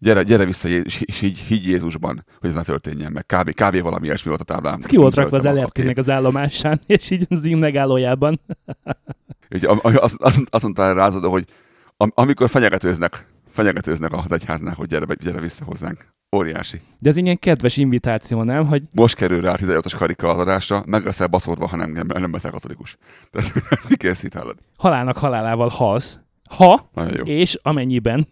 [0.01, 3.25] gyere, gyere vissza, és higgy, higgy Jézusban, hogy ez ne történjen meg.
[3.25, 3.53] Kb.
[3.53, 3.81] kb.
[3.81, 4.77] valami ilyesmi volt a táblán.
[4.79, 8.39] Ez ki volt rakva az lrt az állomásán, és így az megállójában.
[9.55, 11.45] Így, azt, azt, azt mondta rázadó, hogy
[11.97, 16.07] am, amikor fenyegetőznek, fenyegetőznek az egyháznál, hogy gyere, gyere vissza hozzánk.
[16.35, 16.81] Óriási.
[16.99, 18.67] De ez ilyen kedves invitáció, nem?
[18.67, 18.83] Hogy...
[18.91, 22.31] Most kerül rá a 18-as karika az adásra, meg leszel baszorva, ha nem, nem, nem
[22.31, 22.97] leszel katolikus.
[23.31, 24.57] Tehát ezt kikészítálod.
[24.77, 26.19] Halálnak halálával halsz.
[26.49, 26.91] Ha,
[27.23, 28.27] és amennyiben.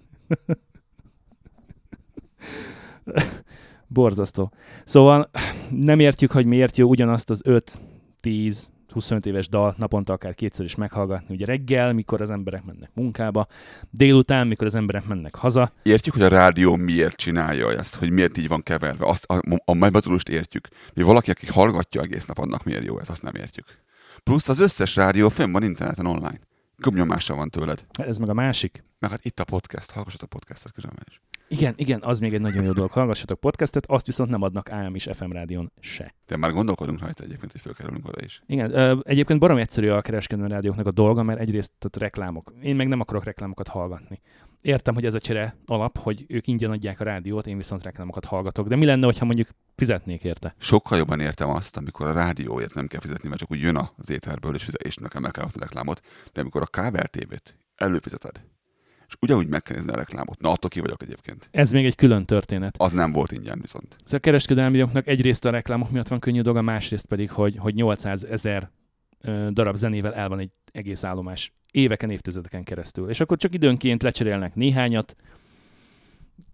[3.87, 4.51] Borzasztó.
[4.83, 5.29] Szóval
[5.69, 7.81] nem értjük, hogy miért jó ugyanazt az 5,
[8.19, 11.35] 10, 25 éves dal naponta akár kétszer is meghallgatni.
[11.35, 13.47] Ugye reggel, mikor az emberek mennek munkába,
[13.89, 15.71] délután, mikor az emberek mennek haza.
[15.83, 19.05] Értjük, hogy a rádió miért csinálja ezt, hogy miért így van keverve.
[19.05, 20.67] Azt, a, a, a értjük.
[20.93, 23.65] Mi valaki, aki hallgatja egész nap, annak miért jó ez, azt nem értjük.
[24.23, 26.39] Plusz az összes rádió fönn van interneten online.
[26.77, 27.85] Gömnyomása van tőled.
[27.91, 28.83] Ez meg a másik.
[28.99, 31.21] Meg hát itt a podcast, hallgassatok a podcastot közben is.
[31.51, 32.91] Igen, igen, az még egy nagyon jó dolog.
[32.91, 36.13] Hallgassatok podcastet, azt viszont nem adnak AM is FM rádión se.
[36.27, 38.41] De már gondolkodunk rajta egyébként, hogy fölkerülünk oda is.
[38.45, 42.53] Igen, egyébként barom egyszerű a kereskedelmi rádióknak a dolga, mert egyrészt tehát reklámok.
[42.61, 44.21] Én meg nem akarok reklámokat hallgatni.
[44.61, 48.25] Értem, hogy ez a csere alap, hogy ők ingyen adják a rádiót, én viszont reklámokat
[48.25, 48.67] hallgatok.
[48.67, 50.55] De mi lenne, ha mondjuk fizetnék érte?
[50.57, 54.09] Sokkal jobban értem azt, amikor a rádióért nem kell fizetni, mert csak úgy jön az
[54.09, 56.01] éterből, és, fizet, és nekem meg kell a reklámot.
[56.33, 58.41] De amikor a kábel tévét előfizeted,
[59.09, 60.39] és ugyanúgy meg kell nézni a reklámot.
[60.39, 61.49] Na, attól ki vagyok egyébként.
[61.51, 62.75] Ez még egy külön történet.
[62.77, 63.95] Az nem volt ingyen viszont.
[64.03, 68.23] Szóval a kereskedelmi egyrészt a reklámok miatt van könnyű dolga, másrészt pedig, hogy, hogy 800
[68.23, 68.71] ezer
[69.49, 73.09] darab zenével el van egy egész állomás éveken, évtizedeken keresztül.
[73.09, 75.15] És akkor csak időnként lecserélnek néhányat,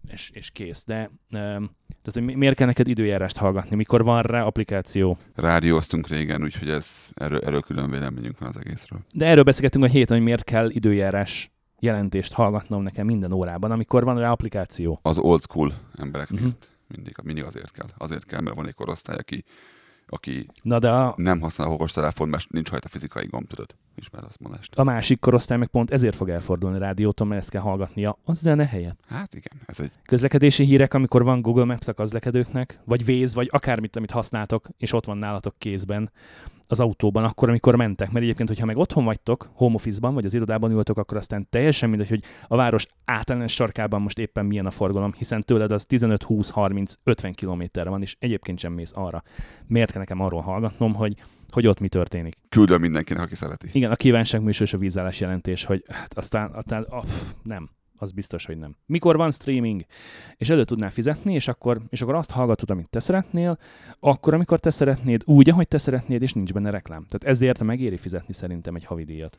[0.08, 0.84] és, és kész.
[0.84, 5.18] De tehát, hogy miért kell neked időjárást hallgatni, mikor van rá applikáció?
[5.34, 9.00] Rádióztunk régen, úgyhogy ez, erről, erről külön véleményünk van az egészről.
[9.12, 14.04] De erről beszélgetünk a héten, hogy miért kell időjárás jelentést hallgatnom nekem minden órában, amikor
[14.04, 14.98] van rá applikáció.
[15.02, 16.50] Az old school emberek uh-huh.
[16.88, 17.86] mindig, mindig azért kell.
[17.96, 19.44] Azért kell, mert van egy korosztály, aki,
[20.06, 21.14] aki Na de a...
[21.16, 23.74] nem használ a telefon, mert nincs rajta fizikai gomb, tudod.
[23.94, 24.74] Ismer azt mondást.
[24.74, 28.32] A másik korosztály meg pont ezért fog elfordulni a rádiótól, mert ezt kell hallgatnia a
[28.32, 29.00] zene helyett.
[29.08, 29.90] Hát igen, ez egy...
[30.04, 34.92] Közlekedési hírek, amikor van Google Maps a közlekedőknek, vagy Waze, vagy akármit, amit használtok, és
[34.92, 36.10] ott van nálatok kézben,
[36.68, 38.10] az autóban, akkor, amikor mentek.
[38.10, 41.88] Mert egyébként, hogyha meg otthon vagytok, home office-ban, vagy az irodában ültök, akkor aztán teljesen
[41.88, 46.22] mindegy, hogy a város általános sarkában most éppen milyen a forgalom, hiszen tőled az 15,
[46.22, 49.22] 20, 30, 50 kilométerre van, és egyébként sem mész arra.
[49.66, 51.16] Miért kell nekem arról hallgatnom, hogy
[51.50, 52.34] hogy ott mi történik.
[52.48, 53.68] Küldöm mindenkinek, aki szereti.
[53.72, 57.04] Igen, a kívánság műsor és a vízállás jelentés, hogy hát aztán, aztán oh,
[57.42, 58.76] nem az biztos, hogy nem.
[58.86, 59.84] Mikor van streaming,
[60.36, 63.58] és elő tudnál fizetni, és akkor, és akkor azt hallgatod, amit te szeretnél,
[64.00, 67.06] akkor, amikor te szeretnéd, úgy, ahogy te szeretnéd, és nincs benne reklám.
[67.08, 69.38] Tehát ezért megéri fizetni szerintem egy havidíjat.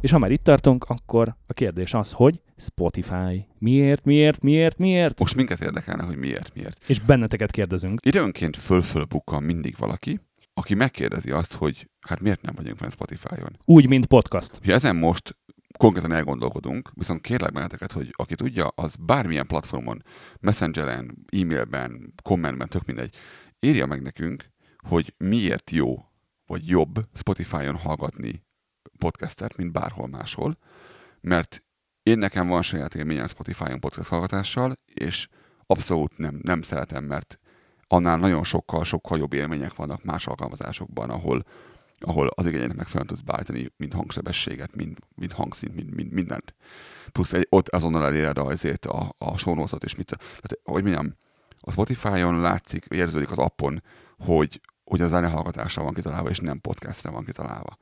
[0.00, 3.46] És ha már itt tartunk, akkor a kérdés az, hogy Spotify.
[3.58, 5.18] Miért, miért, miért, miért?
[5.18, 6.84] Most minket érdekelne, hogy miért, miért.
[6.86, 8.00] És benneteket kérdezünk.
[8.02, 10.20] Időnként föl-föl bukkan mindig valaki,
[10.54, 13.56] aki megkérdezi azt, hogy hát miért nem vagyunk fenn Spotify-on.
[13.64, 14.60] Úgy, mint podcast.
[14.64, 15.36] Ha ezen most
[15.78, 20.02] konkrétan elgondolkodunk, viszont kérlek benneteket, hogy aki tudja, az bármilyen platformon,
[20.40, 23.14] messengeren, e-mailben, kommentben, tök mindegy,
[23.60, 24.44] írja meg nekünk,
[24.88, 26.04] hogy miért jó
[26.46, 28.42] vagy jobb Spotify-on hallgatni
[29.00, 30.56] podcastet, mint bárhol máshol,
[31.20, 31.62] mert
[32.02, 35.28] én nekem van saját élményem Spotify-on podcast hallgatással, és
[35.66, 37.38] abszolút nem, nem szeretem, mert
[37.86, 41.44] annál nagyon sokkal, sokkal jobb élmények vannak más alkalmazásokban, ahol,
[41.98, 46.54] ahol az igényeknek megfelelően tudsz beállítani mind hangsebességet, mind, mind hangszint, mind, mind, mindent.
[47.12, 50.06] Plusz egy, ott azonnal eléred azért a, a show és mit.
[50.06, 51.14] Tehát, hogy mondjam,
[51.60, 53.82] a Spotify-on látszik, érződik az appon,
[54.18, 57.76] hogy, hogy a zenehallgatásra van kitalálva, és nem podcastre van kitalálva.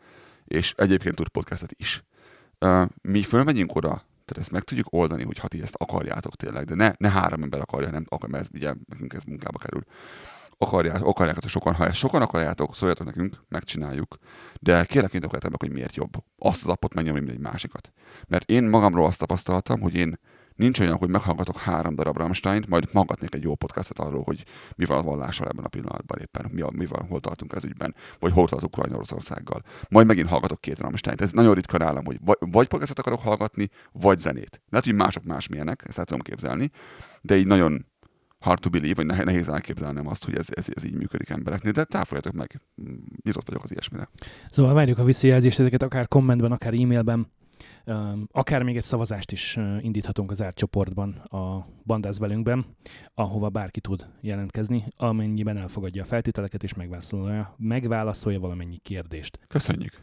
[0.48, 2.04] És egyébként tud podcastet is.
[3.02, 6.74] Mi fölmegyünk oda, tehát ezt meg tudjuk oldani, hogy ha ti ezt akarjátok tényleg, de
[6.74, 9.82] ne, ne három ember akarja, nem akar, mert ez, ugye nekünk ez munkába kerül
[10.58, 14.16] akarjátok, akarjátok sokan, ha ezt sokan akarjátok, szóljatok nekünk, megcsináljuk,
[14.60, 17.92] de kérlek indokoljátok meg, hogy miért jobb azt az appot megnyomni, mint egy másikat.
[18.26, 20.18] Mert én magamról azt tapasztaltam, hogy én
[20.58, 24.44] nincs olyan, hogy meghallgatok három darab Rammstein, majd magadnék egy jó podcastet arról, hogy
[24.76, 27.64] mi van a vallással ebben a pillanatban éppen, mi, a, mi van, hol tartunk ez
[27.64, 29.62] ügyben, vagy hol tartunk Ukrajna Oroszországgal.
[29.90, 33.68] Majd megint hallgatok két rammstein Ez nagyon ritka nálam, hogy vagy, vagy podcastet akarok hallgatni,
[33.92, 34.62] vagy zenét.
[34.68, 36.70] Lehet, hogy mások másmilyenek, ezt el tudom képzelni,
[37.20, 37.86] de így nagyon
[38.38, 41.84] hard to believe, vagy nehéz elképzelnem azt, hogy ez, ez, ez így működik embereknél, de
[41.84, 42.60] táfoljatok meg,
[43.22, 44.08] nyitott vagyok az ilyesmire.
[44.50, 47.30] Szóval várjuk a visszajelzéseteket, akár kommentben, akár e-mailben,
[48.32, 52.66] akár még egy szavazást is indíthatunk az csoportban, a Bandáz velünkben,
[53.14, 59.38] ahova bárki tud jelentkezni, amennyiben elfogadja a feltételeket és megválaszolja, megválaszolja valamennyi kérdést.
[59.48, 60.00] Köszönjük!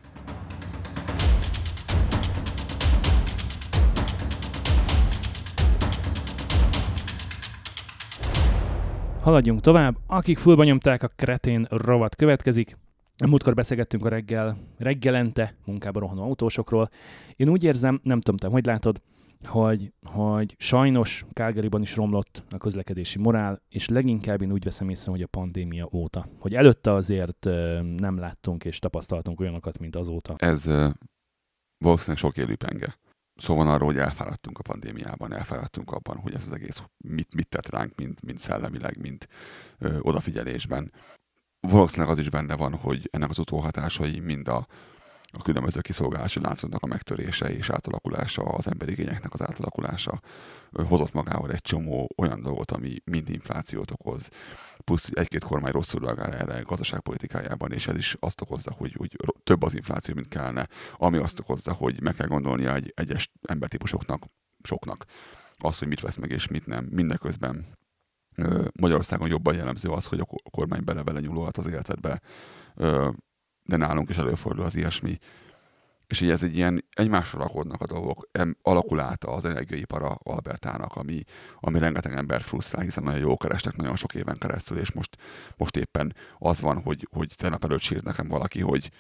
[9.22, 9.96] Haladjunk tovább.
[10.08, 12.78] Akik fullba nyomták, a kretén rovat következik.
[13.24, 16.90] Múltkor beszélgettünk a reggel, reggelente munkába rohanó autósokról.
[17.36, 19.02] Én úgy érzem, nem tudom, te hogy látod,
[19.44, 25.12] hogy, hogy sajnos Calgaryban is romlott a közlekedési morál, és leginkább én úgy veszem észre,
[25.12, 26.28] hogy a pandémia óta.
[26.40, 27.46] Hogy előtte azért
[27.98, 30.36] nem láttunk és tapasztaltunk olyanokat, mint azóta.
[30.38, 30.94] Ez uh,
[31.78, 32.96] valószínűleg sok élőpenge
[33.36, 37.48] szó van arról, hogy elfáradtunk a pandémiában, elfáradtunk abban, hogy ez az egész mit, mit
[37.48, 39.28] tett ránk, mint, mint szellemileg, mint
[39.78, 40.92] ö, odafigyelésben.
[41.70, 44.68] Valószínűleg az is benne van, hogy ennek az utóhatásai mind a,
[45.32, 50.22] a különböző kiszolgálási láncoknak a megtörése és átalakulása, az emberi igényeknek az átalakulása
[50.72, 54.30] hozott magával egy csomó olyan dolgot, ami mind inflációt okoz,
[54.84, 59.64] plusz egy-két kormány rosszul reagál erre gazdaságpolitikájában, és ez is azt okozza, hogy, hogy több
[59.64, 64.24] az infláció, mint kellene, ami azt okozza, hogy meg kell gondolnia egy egyes embertípusoknak,
[64.64, 65.06] soknak,
[65.58, 66.88] azt, hogy mit vesz meg és mit nem.
[66.92, 67.66] Mindeközben
[68.80, 72.22] Magyarországon jobban jellemző az, hogy a kormány bele-bele nyúlhat az életedbe,
[73.64, 75.18] de nálunk is előfordul az ilyesmi.
[76.08, 78.30] És így ez egy ilyen egymásra rakodnak a dolgok,
[78.62, 81.24] alakul át az energiaipara Albertának, ami,
[81.60, 85.18] ami rengeteg ember frusztrál, hiszen nagyon jó kerestek nagyon sok éven keresztül, és most,
[85.58, 88.92] most éppen az van, hogy, hogy tegnap előtt sírt nekem valaki, hogy,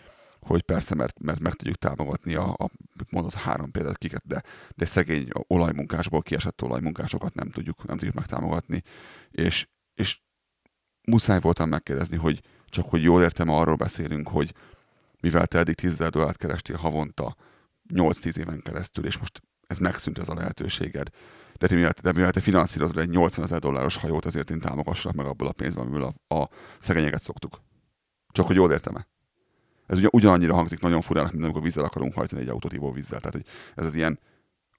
[0.45, 2.69] hogy persze, mert, mert meg tudjuk támogatni a, a
[3.11, 4.43] mondod három példát kiket, de,
[4.75, 8.81] de szegény olajmunkásból kiesett olajmunkásokat nem tudjuk, nem tudjuk megtámogatni,
[9.31, 10.21] és, és
[11.07, 14.53] muszáj voltam megkérdezni, hogy csak hogy jól értem, arról beszélünk, hogy
[15.19, 17.35] mivel te eddig 10 dollárt kerestél havonta
[17.93, 21.09] 8-10 éven keresztül, és most ez megszűnt ez a lehetőséged.
[21.57, 25.13] De, te, mivel, de mivel te finanszírozod egy 80 ezer dolláros hajót, ezért én támogassak
[25.13, 27.61] meg abból a pénzből, amiből a, a szegényeket szoktuk.
[28.31, 29.07] Csak hogy jól értem-e?
[29.87, 33.19] Ez ugye ugyanannyira hangzik nagyon furának, mint amikor vízzel akarunk hajtani egy autót vízzel.
[33.19, 33.45] Tehát, hogy
[33.75, 34.19] ez az ilyen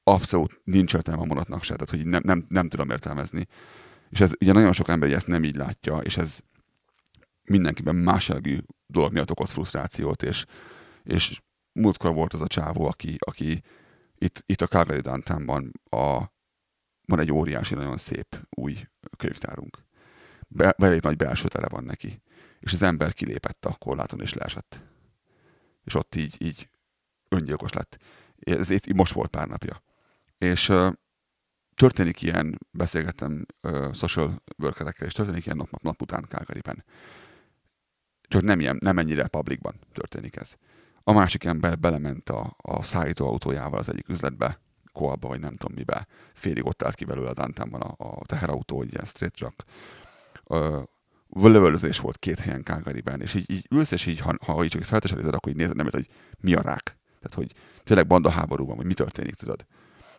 [0.02, 3.46] abszolút nincs értelme a mondatnak se, tehát hogy nem, nem, nem tudom értelmezni.
[4.08, 6.40] És ez ugye nagyon sok ember ezt nem így látja, és ez
[7.42, 10.44] mindenkiben más jellegű dolog miatt okoz frusztrációt, és,
[11.02, 11.40] és
[11.72, 13.62] múltkor volt az a csávó, aki, aki
[14.18, 16.34] itt, itt a Calgary downtownban a,
[17.06, 18.76] van egy óriási, nagyon szép új
[19.16, 19.84] könyvtárunk.
[20.48, 22.22] Be, elég nagy belső tere van neki.
[22.60, 24.80] És az ember kilépett a korláton és leesett.
[25.86, 26.68] És ott így, így
[27.28, 27.98] öngyilkos lett.
[28.38, 29.82] Ez itt most volt pár napja.
[30.38, 30.72] És
[31.74, 33.46] történik ilyen, beszélgettem
[33.92, 36.84] social workerekkel, és történik ilyen nap, nap után Calgaryben.
[38.28, 40.54] Csak nem, ilyen, nem ennyire publicban történik ez.
[41.02, 44.60] A másik ember belement a, a szállító autójával az egyik üzletbe,
[44.92, 46.06] koalba, vagy nem tudom mibe.
[46.34, 49.64] Félig ott állt ki belőle a downtownban a, a teherautó, egy ilyen street truck.
[51.32, 54.82] Lövöldözés volt két helyen Calgaryben, és így, így ülsz, és így, ha, ha így csak
[54.82, 56.08] felteselized, akkor így nézed, nem hogy
[56.40, 56.98] mi a rák.
[57.20, 57.52] Tehát, hogy
[57.84, 59.66] tényleg banda háború van, hogy mi történik, tudod.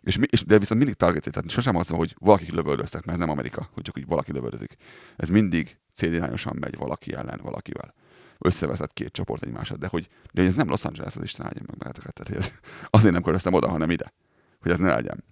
[0.02, 3.24] És, és, de viszont mindig target tehát sosem az van, hogy valaki lövöldöztek, mert ez
[3.26, 4.76] nem Amerika, hogy csak úgy valaki lövöldözik.
[5.16, 7.94] Ez mindig célirányosan megy valaki ellen valakivel.
[8.38, 11.62] Összevezet két csoport egymását, de hogy, de hogy ez nem Los Angeles, az Isten áldja
[11.66, 12.14] meg benneteket.
[12.14, 12.52] Tehát, hogy ez,
[12.90, 14.14] azért nem köröztem oda, hanem ide,
[14.60, 15.24] hogy ez ne legyen.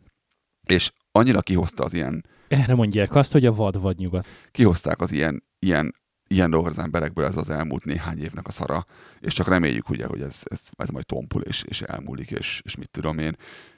[0.63, 2.25] És annyira kihozta az ilyen...
[2.47, 4.27] Erre mondják azt, hogy a vad vad nyugat.
[4.51, 5.95] Kihozták az ilyen, ilyen,
[6.27, 8.85] ilyen dolgok az emberekből ez az elmúlt néhány évnek a szara,
[9.19, 12.75] és csak reméljük ugye, hogy ez, ez, ez majd tompul és, és elmúlik, és, és
[12.75, 13.35] mit tudom én.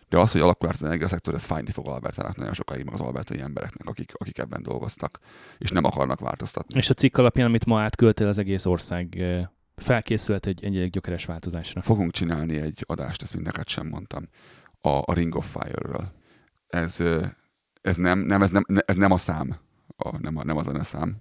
[0.09, 3.39] De az, hogy alakul az energiaszektor, ez fájni fog Albertának nagyon sokáig, meg az albertai
[3.39, 5.19] embereknek, akik, akik ebben dolgoztak,
[5.57, 6.77] és nem akarnak változtatni.
[6.77, 9.23] És a cikk alapján, amit ma átköltél, az egész ország
[9.75, 11.81] felkészült egy, egy, egy gyökeres változásra.
[11.81, 14.27] Fogunk csinálni egy adást, ezt mind neked sem mondtam,
[14.81, 16.11] a, a Ring of Fire-ről.
[16.67, 17.03] Ez,
[17.81, 19.57] ez, nem, nem, ez, nem, ez nem a szám,
[19.95, 21.17] a, nem, a, nem a zeneszám.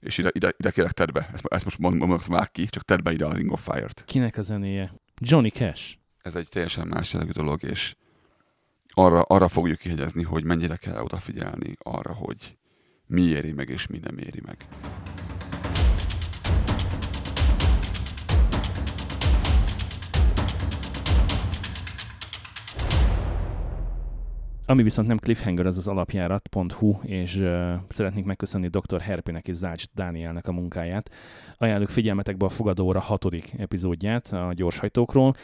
[0.00, 2.82] És ide, ide, ide kérek tedd be, ezt, ezt most mondom, azt vág ki, csak
[2.82, 4.04] tedd be ide a Ring of Fire-t.
[4.04, 4.94] Kinek a zenéje?
[5.18, 5.96] Johnny Cash.
[6.22, 7.96] Ez egy teljesen más jellegű dolog, és
[8.88, 12.56] arra, arra fogjuk kihegyezni, hogy mennyire kell odafigyelni arra, hogy
[13.06, 14.56] mi éri meg, és mi nem éri meg.
[24.68, 29.00] Ami viszont nem cliffhanger, az az alapjárat.hu, és uh, szeretnék megköszönni dr.
[29.00, 31.10] Herpinek és Zács Dánielnek a munkáját.
[31.58, 35.34] Ajánlok figyelmetekbe a Fogadóra hatodik epizódját a gyorshajtókról,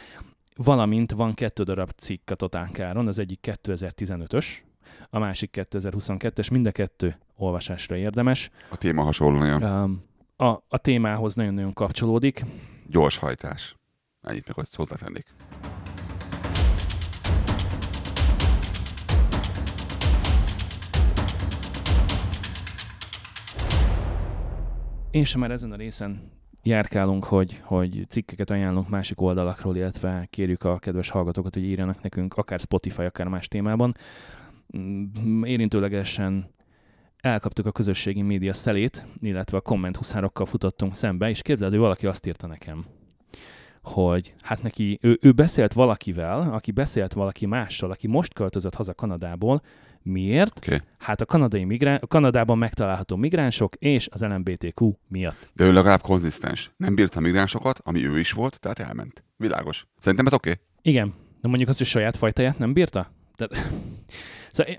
[0.55, 4.45] valamint van kettő darab cikk a Totálkáron, az egyik 2015-ös,
[5.09, 8.49] a másik 2022-es, mind a kettő olvasásra érdemes.
[8.69, 9.63] A téma hasonló nagyon.
[9.63, 10.03] Um,
[10.35, 12.45] a, a témához nagyon-nagyon kapcsolódik.
[12.87, 13.75] Gyors hajtás.
[14.21, 15.25] Ennyit meg azt hozzátennék.
[25.13, 26.31] És már ezen a részen
[26.63, 32.33] járkálunk, hogy, hogy cikkeket ajánlunk másik oldalakról, illetve kérjük a kedves hallgatókat, hogy írjanak nekünk
[32.33, 33.95] akár Spotify, akár más témában.
[34.77, 36.49] Mm, Érintőlegesen
[37.17, 42.27] elkaptuk a közösségi média szelét, illetve a kommenthuszárokkal futottunk szembe, és képzeld, hogy valaki azt
[42.27, 42.85] írta nekem,
[43.81, 48.93] hogy hát neki, ő, ő beszélt valakivel, aki beszélt valaki mással, aki most költözött haza
[48.93, 49.61] Kanadából,
[50.03, 50.57] Miért?
[50.57, 50.81] Okay.
[50.97, 55.49] Hát a kanadai migrán, a Kanadában megtalálható migránsok és az LMBTQ miatt.
[55.53, 56.71] De ő legalább konzisztens.
[56.77, 59.23] Nem bírta a migránsokat, ami ő is volt, tehát elment.
[59.37, 59.87] Világos.
[59.99, 60.49] Szerintem ez oké.
[60.49, 60.63] Okay.
[60.81, 61.13] Igen.
[61.41, 63.11] De mondjuk azt, hogy saját fajtáját nem bírta?
[63.35, 63.71] Tehát,
[64.51, 64.75] szóval,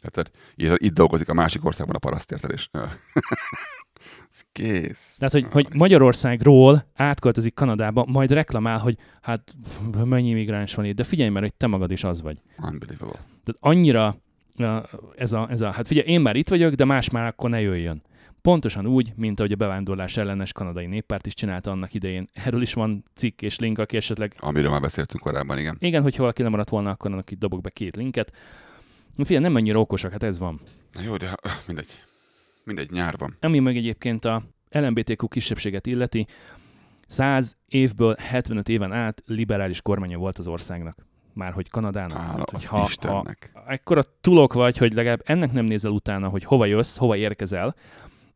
[0.00, 0.30] Tehát
[0.76, 2.50] itt, dolgozik a másik országban a paraszt, érted?
[2.50, 2.68] És,
[4.32, 5.16] Ez kész.
[5.18, 9.54] tehát hogy, hogy Magyarországról átköltözik Kanadába, majd reklamál, hogy hát
[10.04, 12.38] mennyi migráns van itt, de figyelj már, hogy te magad is az vagy.
[12.58, 13.18] Unbelievable.
[13.18, 14.16] Tehát annyira
[15.16, 17.60] ez a, ez a, hát figyelj, én már itt vagyok, de más már akkor ne
[17.60, 18.02] jöjjön.
[18.42, 22.28] Pontosan úgy, mint ahogy a bevándorlás ellenes kanadai néppárt is csinálta annak idején.
[22.32, 25.76] Erről is van cikk és link, aki esetleg Amiről már beszéltünk korábban, igen.
[25.78, 28.32] Igen, hogyha valaki lemaradt volna, akkor annak itt dobok be két linket.
[29.16, 30.60] Figyelj, nem annyira okosak, hát ez van.
[30.92, 31.34] Na jó, de
[31.66, 31.88] mindegy.
[32.64, 33.36] Mindegy, nyár van.
[33.40, 36.26] Ami meg egyébként a LMBTQ kisebbséget illeti,
[37.06, 41.06] 100 évből 75 éven át liberális kormánya volt az országnak.
[41.34, 42.16] Már hogy Kanadának.
[42.16, 43.52] Hála Tehát, hogy ha, ha Istennek.
[43.66, 47.74] ekkora tulok vagy, hogy legalább ennek nem nézel utána, hogy hova jössz, hova érkezel,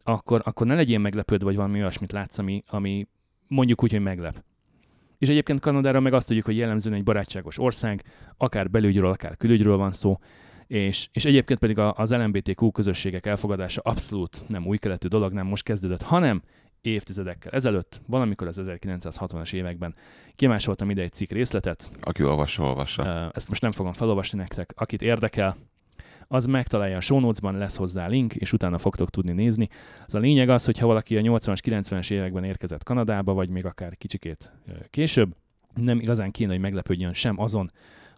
[0.02, 3.06] akkor, akkor ne legyél meglepődve, vagy valami olyasmit látsz, ami, ami
[3.48, 4.44] mondjuk úgy, hogy meglep.
[5.18, 8.02] És egyébként Kanadára meg azt tudjuk, hogy jellemzően egy barátságos ország,
[8.36, 10.18] akár belügyről, akár külügyről van szó,
[10.66, 15.62] és, és egyébként pedig az LMBTQ közösségek elfogadása abszolút nem új keletű dolog, nem most
[15.62, 16.42] kezdődött, hanem
[16.81, 19.94] évtizedekkel ezelőtt, valamikor az 1960-as években
[20.35, 23.31] kimásoltam ide egy cikk részletet, Aki olvassa, olvassa.
[23.35, 24.72] Ezt most nem fogom felolvasni nektek.
[24.76, 25.57] Akit érdekel,
[26.29, 29.68] az megtalálja a show notes-ban, lesz hozzá link, és utána fogtok tudni nézni.
[30.07, 33.64] Az a lényeg az, hogy ha valaki a 80-as, 90-es években érkezett Kanadába, vagy még
[33.64, 34.52] akár kicsikét
[34.90, 35.35] később,
[35.74, 37.70] nem igazán kéne, hogy meglepődjön sem azon,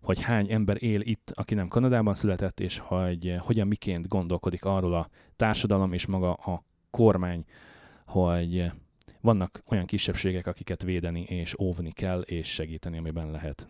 [0.03, 4.65] hogy hány ember él itt, aki nem Kanadában született, és hogy eh, hogyan miként gondolkodik
[4.65, 7.45] arról a társadalom és maga a kormány,
[8.07, 8.73] hogy eh,
[9.21, 13.67] vannak olyan kisebbségek, akiket védeni és óvni kell, és segíteni, amiben lehet.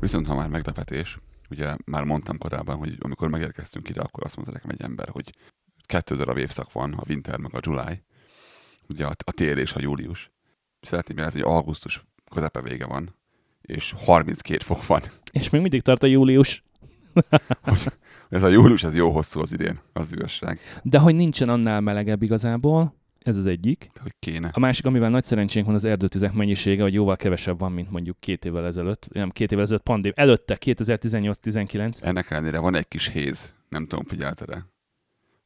[0.00, 1.18] Viszont ha már meglepetés,
[1.50, 5.32] ugye már mondtam korábban, hogy amikor megérkeztünk ide, akkor azt mondta nekem egy ember, hogy
[5.86, 8.02] kettő darab évszak van, a winter meg a July,
[8.88, 10.30] ugye a, a tél és a július.
[10.80, 13.16] Szeretném jelezni, hogy augusztus közepe vége van,
[13.62, 15.02] és 32 fok van.
[15.30, 16.62] És még mindig tart a július.
[18.28, 20.60] Ez a július, ez jó hosszú az idén, az igazság.
[20.82, 23.90] De hogy nincsen annál melegebb igazából, ez az egyik.
[23.94, 24.50] De hogy kéne.
[24.52, 28.20] A másik, amivel nagy szerencsénk van az erdőtüzek mennyisége, hogy jóval kevesebb van, mint mondjuk
[28.20, 29.08] két évvel ezelőtt.
[29.12, 30.12] Nem, két évvel ezelőtt pandém.
[30.14, 32.02] Előtte, 2018-19.
[32.02, 34.66] Ennek ellenére van egy kis héz, nem tudom, figyelted -e?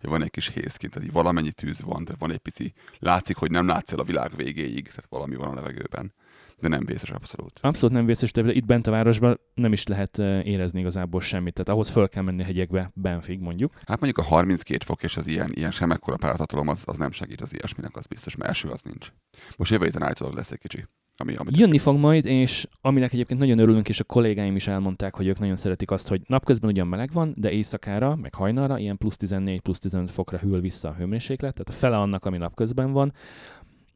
[0.00, 2.72] Hogy van egy kis héz kint, tehát így valamennyi tűz van, tehát van egy pici,
[2.98, 6.12] látszik, hogy nem látsz el a világ végéig, tehát valami van a levegőben,
[6.58, 7.58] de nem vészes abszolút.
[7.62, 11.52] Abszolút nem vészes, de itt bent a városban nem is lehet eh, érezni igazából semmit.
[11.52, 13.72] Tehát ahhoz föl kell menni a hegyekbe, Benfig mondjuk.
[13.86, 17.10] Hát mondjuk a 32 fok és az ilyen, ilyen sem ekkora páratartalom, az, az nem
[17.10, 19.12] segít az ilyesminek, az biztos, mert első az nincs.
[19.56, 20.84] Most jövő héten állítólag lesz egy kicsi.
[21.16, 25.14] Ami, amit Jönni fog majd, és aminek egyébként nagyon örülünk, és a kollégáim is elmondták,
[25.14, 28.96] hogy ők nagyon szeretik azt, hogy napközben ugyan meleg van, de éjszakára, meg hajnalra ilyen
[28.96, 32.92] plusz 14, plusz 15 fokra hűl vissza a hőmérséklet, tehát a fele annak, ami napközben
[32.92, 33.12] van,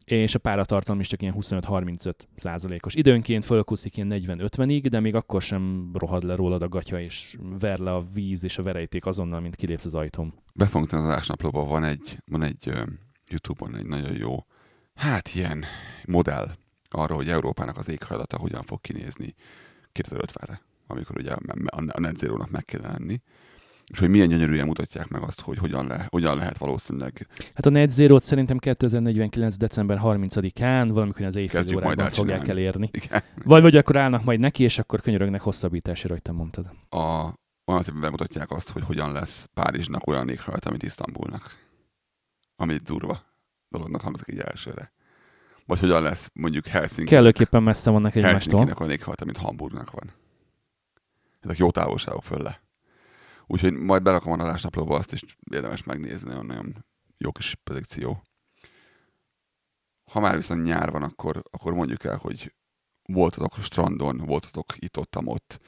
[0.04, 2.94] és a páratartalom is csak ilyen 25-35 százalékos.
[2.94, 7.78] Időnként fölkuszik ilyen 40-50-ig, de még akkor sem rohad le rólad a gatya, és ver
[7.78, 10.34] le a víz és a verejték azonnal, mint kilépsz az ajtón.
[10.54, 12.80] Befogtam az adásnaplóban, van egy, van egy uh,
[13.28, 14.46] YouTube-on egy nagyon jó,
[14.94, 15.64] hát ilyen
[16.04, 16.46] modell
[16.94, 19.34] arra, hogy Európának az éghajlata hogyan fog kinézni
[19.94, 21.32] 2050-re, amikor ugye
[21.66, 23.22] a net zero-nak meg kell lenni
[23.90, 27.26] és hogy milyen gyönyörűen mutatják meg azt, hogy hogyan, le, hogyan lehet valószínűleg.
[27.54, 29.56] Hát a Net zero szerintem 2049.
[29.56, 32.90] december 30-án, valamikor az éjfél fogják elérni.
[32.92, 33.22] Igen.
[33.44, 36.70] Vagy, vagy akkor állnak majd neki, és akkor könyörögnek hosszabbításra, hogy te mondtad.
[36.88, 37.34] A,
[37.64, 41.56] olyan szépen bemutatják azt, hogy hogyan lesz Párizsnak olyan éghajlat, mint Isztambulnak.
[42.56, 43.22] Ami durva
[43.68, 44.92] dolognak hangzik így elsőre.
[45.70, 47.10] Vagy hogyan lesz mondjuk Helsinki.
[47.10, 48.38] Kellőképpen messze vannak egymástól.
[48.38, 50.12] Helsinki-nek olyan éghajlata, mint Hamburgnak van.
[51.40, 52.62] Ezek jó távolságok föl le.
[53.46, 56.84] Úgyhogy majd berakom a adásnaplóba, azt is érdemes megnézni, nagyon, nagyon
[57.18, 58.22] jó kis predikció.
[60.10, 62.54] Ha már viszont nyár van, akkor, akkor mondjuk el, hogy
[63.02, 65.60] voltatok a strandon, voltatok itt, ott, ott.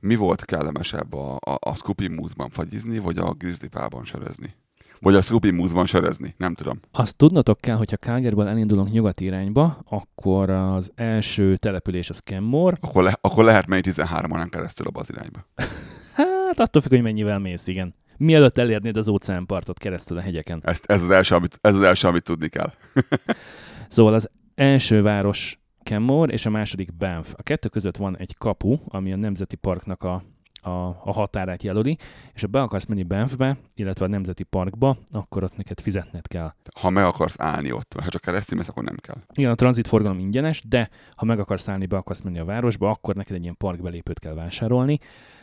[0.00, 4.54] Mi volt kellemesebb a, a, a Scoopy Moose-ban fagyizni, vagy a Grizzly Pálban sörözni?
[5.02, 6.34] Vagy a Scoopy Moose-ban sörözni?
[6.38, 6.80] Nem tudom.
[6.92, 12.76] Azt tudnotok kell, hogyha Calgaryból elindulunk nyugati irányba, akkor az első település az Kenmore.
[12.80, 15.46] Akkor, le, akkor lehet menni 13 órán keresztül abba az irányba.
[16.46, 17.94] Hát attól függ, hogy mennyivel mész, igen.
[18.16, 20.60] Mielőtt elérnéd az óceánpartot keresztül a hegyeken.
[20.64, 22.72] Ezt, ez, az első, amit, ez az első, amit tudni kell.
[23.88, 27.32] szóval az első város Kenmore, és a második Banff.
[27.36, 30.22] A kettő között van egy kapu, ami a Nemzeti Parknak a,
[30.62, 31.98] a, a határát jelöli,
[32.34, 36.54] és ha be akarsz menni Banffbe, illetve a Nemzeti Parkba, akkor ott neked fizetned kell.
[36.80, 39.16] Ha meg akarsz állni ott, ha csak keresztül mész, akkor nem kell.
[39.34, 43.14] Igen, a tranzitforgalom ingyenes, de ha meg akarsz állni, be akarsz menni a városba, akkor
[43.14, 44.98] neked egy ilyen parkbelépőt kell vásárolni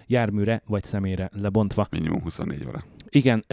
[0.10, 1.88] járműre vagy személyre lebontva.
[1.92, 2.84] Minimum 24 óra.
[3.10, 3.46] Igen,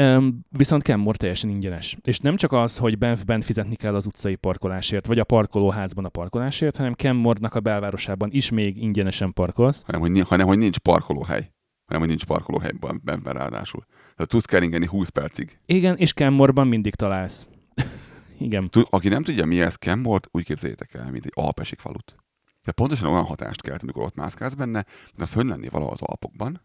[0.48, 1.96] viszont Kenmore teljesen ingyenes.
[2.04, 6.08] És nem csak az, hogy Banffben fizetni kell az utcai parkolásért, vagy a parkolóházban a
[6.08, 9.82] parkolásért, hanem Kenmore-nak a belvárosában is még ingyenesen parkolsz.
[9.82, 11.50] Hanem, hogy, hanem, hogy nincs parkolóhely
[11.86, 13.84] hanem hogy nincs parkolóhely Banffben ráadásul.
[14.14, 15.58] Tehát tudsz keringeni 20 percig.
[15.66, 17.46] Igen, és Kenmore-ban mindig találsz.
[18.38, 18.70] Igen.
[18.90, 22.16] Aki nem tudja, mi ez Kenmore, úgy képzeljétek el, mint egy alpesik falut.
[22.64, 26.02] De pontosan olyan hatást kelt, amikor ott mászkálsz benne, mint a fönn lenni valahol az
[26.02, 26.60] Alpokban.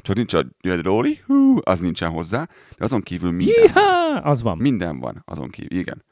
[0.00, 2.48] Csak nincs a róli, hú, az nincsen hozzá,
[2.78, 3.80] de azon kívül minden Jiha!
[4.12, 4.22] van.
[4.22, 4.56] Az van.
[4.58, 6.04] Minden van azon kívül, igen.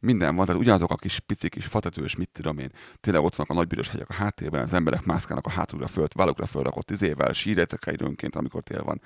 [0.00, 2.70] Minden van, tehát ugyanazok a kis picik, kis fatetős, mit tudom én,
[3.00, 6.46] tényleg ott vannak a nagybűrös hegyek a háttérben, az emberek mászkálnak a hátulra föld, vállukra
[6.46, 9.00] fölrakott izével, sírecekkel időnként, amikor tél van.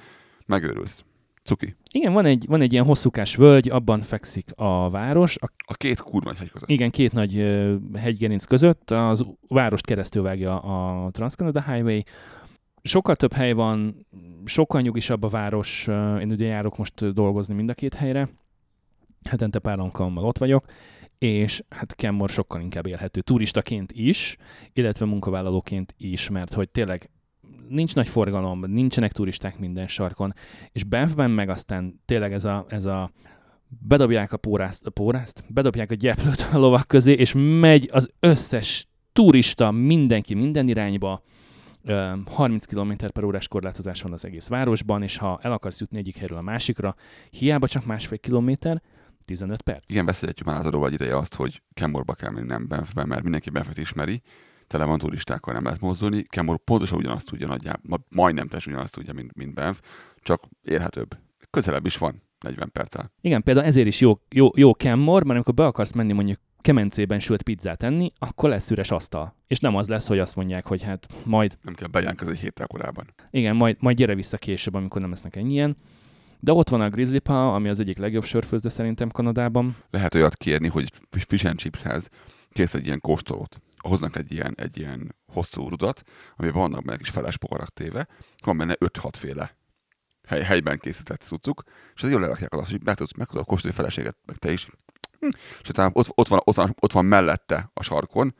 [0.46, 1.04] Megőrülsz.
[1.44, 1.76] Cuki.
[1.92, 5.36] Igen, van egy, van egy ilyen hosszúkás völgy, abban fekszik a város.
[5.36, 6.70] A, a két kurva hegy között.
[6.70, 8.90] Igen, két nagy uh, hegygerinc között.
[8.90, 12.00] Az várost keresztül vágja a Transcanada Highway.
[12.82, 14.06] Sokkal több hely van,
[14.44, 15.86] sokkal nyugisabb a város.
[16.20, 18.28] Én ugye járok most dolgozni mind a két helyre.
[19.28, 20.64] Hetente pár alkalommal ott vagyok
[21.20, 24.36] és hát Kenmore sokkal inkább élhető turistaként is,
[24.72, 27.10] illetve munkavállalóként is, mert hogy tényleg
[27.68, 30.34] nincs nagy forgalom, nincsenek turisták minden sarkon,
[30.72, 33.10] és Banffben meg aztán tényleg ez a, ez a
[33.68, 38.88] bedobják a pórázt, a pórázt, bedobják a gyeplőt a lovak közé, és megy az összes
[39.12, 41.22] turista, mindenki minden irányba,
[42.26, 46.16] 30 km per órás korlátozás van az egész városban, és ha el akarsz jutni egyik
[46.16, 46.94] helyről a másikra,
[47.30, 48.82] hiába csak másfél kilométer,
[49.30, 49.90] 15 perc.
[49.90, 53.50] Igen, beszélhetjük már az adóval ideje azt, hogy Kemorba kell menni, nem Banffben, mert mindenki
[53.50, 54.22] Banffet ismeri,
[54.66, 56.22] tele van turistákkal, nem lehet mozdulni.
[56.22, 59.78] Kemor pontosan ugyanazt tudja nagyjából, majdnem teljesen ugyanazt tudja, mint, mint Banff,
[60.16, 61.18] csak érhetőbb.
[61.50, 63.12] Közelebb is van, 40 perccel.
[63.20, 67.20] Igen, például ezért is jó, jó, jó Kemmor, mert amikor be akarsz menni mondjuk kemencében
[67.20, 69.34] sült pizzát enni, akkor lesz üres asztal.
[69.46, 71.58] És nem az lesz, hogy azt mondják, hogy hát majd...
[71.62, 73.14] Nem kell bejelentkezni egy héttel korábban.
[73.30, 75.76] Igen, majd, majd gyere vissza később, amikor nem lesznek ennyien.
[76.40, 79.76] De ott van a Grizzly Pa, ami az egyik legjobb sörfőzde szerintem Kanadában.
[79.90, 82.08] Lehet olyat kérni, hogy fish and chipshez
[82.52, 86.02] kész egy ilyen kóstolót hoznak egy ilyen, egy ilyen hosszú rudat,
[86.36, 88.06] amiben vannak benne kis feles poharak téve,
[88.44, 89.56] van benne 5-6 féle
[90.26, 91.62] hely, helyben készített cuccuk,
[91.94, 94.68] és az jól lerakják az, hogy meg tudod, meg tudod kóstolni feleséget, meg te is.
[95.60, 98.34] És utána ott, ott, van, ott, van, ott van mellette a sarkon,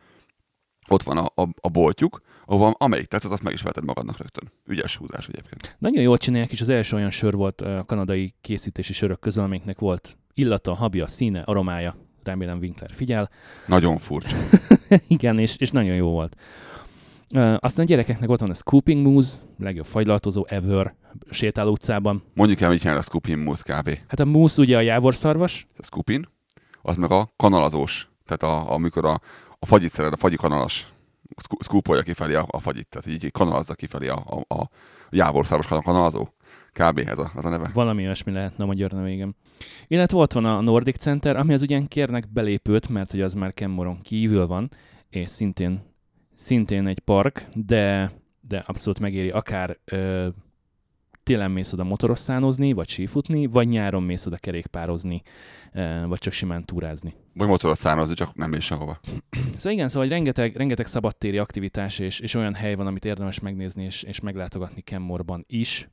[0.88, 2.20] ott van a, a, a boltjuk,
[2.50, 4.52] ahol amelyik tetszett, azt meg is veted magadnak rögtön.
[4.66, 5.76] Ügyes húzás egyébként.
[5.78, 9.78] Nagyon jól csinálják, és az első olyan sör volt a kanadai készítési sörök közül, amiknek
[9.78, 13.30] volt illata, habja, színe, aromája, remélem Winkler figyel.
[13.66, 14.36] Nagyon furcsa.
[15.08, 16.36] Igen, és, és nagyon jó volt.
[17.34, 20.94] Uh, aztán a gyerekeknek ott van a Scooping Moose, legjobb fagylaltozó ever
[21.30, 22.22] sétáló utcában.
[22.34, 23.98] Mondjuk el, mit jelent a Scooping Moose kb.
[24.08, 25.66] Hát a Moose ugye a jávorszarvas.
[25.76, 26.28] A Scooping,
[26.82, 28.10] az meg a kanalazós.
[28.26, 29.20] Tehát a, amikor a,
[29.58, 30.92] a fagyit szeret, a fagyi kanalas
[31.60, 34.70] scoopolja kifelé a, a fagyit, tehát így kanalazza kifelé a, a, a
[35.10, 36.28] jávorszarvas kanalazó.
[36.72, 36.98] Kb.
[36.98, 37.70] ez a, az a neve.
[37.72, 39.36] Valami olyasmi lehetne a magyar neve, igen.
[39.86, 43.54] Illetve ott van a Nordic Center, ami az ugyan kérnek belépőt, mert hogy az már
[43.54, 44.70] Kenmoron kívül van,
[45.08, 45.82] és szintén,
[46.34, 50.28] szintén egy park, de, de abszolút megéri akár ö,
[51.30, 55.22] télen mész oda motorosszánozni, vagy sífutni, vagy nyáron mész oda kerékpározni,
[55.72, 57.14] ö, vagy csak simán túrázni.
[57.34, 59.00] Vagy motoros szánozni, csak nem mész sehova.
[59.56, 63.84] Szóval igen, szóval rengeteg, rengeteg szabadtéri aktivitás és, és olyan hely van, amit érdemes megnézni
[63.84, 65.88] és, és meglátogatni Kenmorban is.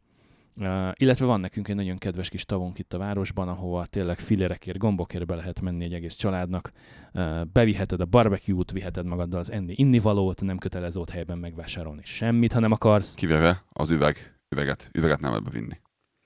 [0.56, 4.78] Uh, illetve van nekünk egy nagyon kedves kis tavunk itt a városban, ahova tényleg filérekért,
[4.78, 6.72] gombokért be lehet menni egy egész családnak.
[7.14, 12.54] Uh, beviheted a barbecue-t, viheted magaddal az enni innivalót, nem kötelező ott helyben megvásárolni semmit,
[12.54, 13.14] ha nem akarsz.
[13.14, 14.90] Kivéve az üveg, üveget.
[14.94, 15.80] Üveget nem lehet bevinni.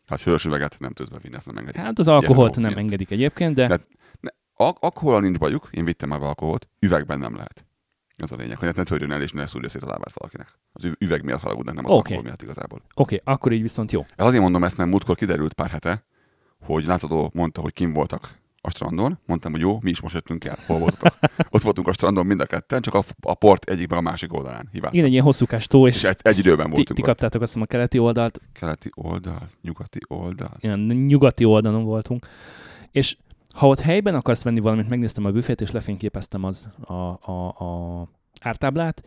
[0.08, 1.82] Hát sörös üveget nem tudsz bevinni, ezt nem engedik.
[1.82, 2.78] Hát az alkoholt nem miatt.
[2.78, 3.86] engedik egyébként, de, De-
[4.54, 7.66] alkohol nincs bajuk, én vittem már alkoholt, üvegben nem lehet.
[8.16, 10.60] Ez a lényeg, hogy hát ne törjön el és ne szúrja szét a lábát valakinek.
[10.74, 12.00] Az üv- üveg miatt haragudnak, nem az okay.
[12.02, 12.82] alkohol miatt igazából.
[12.94, 14.06] oké, okay, akkor így viszont jó.
[14.16, 16.06] Ez azért mondom ezt, mert múltkor kiderült pár hete,
[16.60, 19.20] hogy látható mondta, hogy kim voltak a strandon.
[19.26, 20.58] Mondtam, hogy jó, mi is most jöttünk el.
[20.66, 21.14] Hol voltatok?
[21.54, 24.34] Ott voltunk a strandon mind a ketten, csak a, a port egyik meg a másik
[24.34, 24.70] oldalán.
[24.72, 24.94] Hibát.
[24.94, 27.08] Igen, egy ilyen hosszúkás tó, És és egy, egy időben ti, voltunk ti ott.
[27.08, 30.58] kaptátok azt hiszem a keleti oldalt, Keleti oldal, nyugati oldal.
[30.60, 32.28] ilyen nyugati oldalon voltunk,
[32.92, 33.18] és
[33.54, 36.94] ha ott helyben akarsz venni valamit, megnéztem a büfét, és lefényképeztem az a,
[37.32, 38.08] a, a
[38.42, 39.04] ártáblát,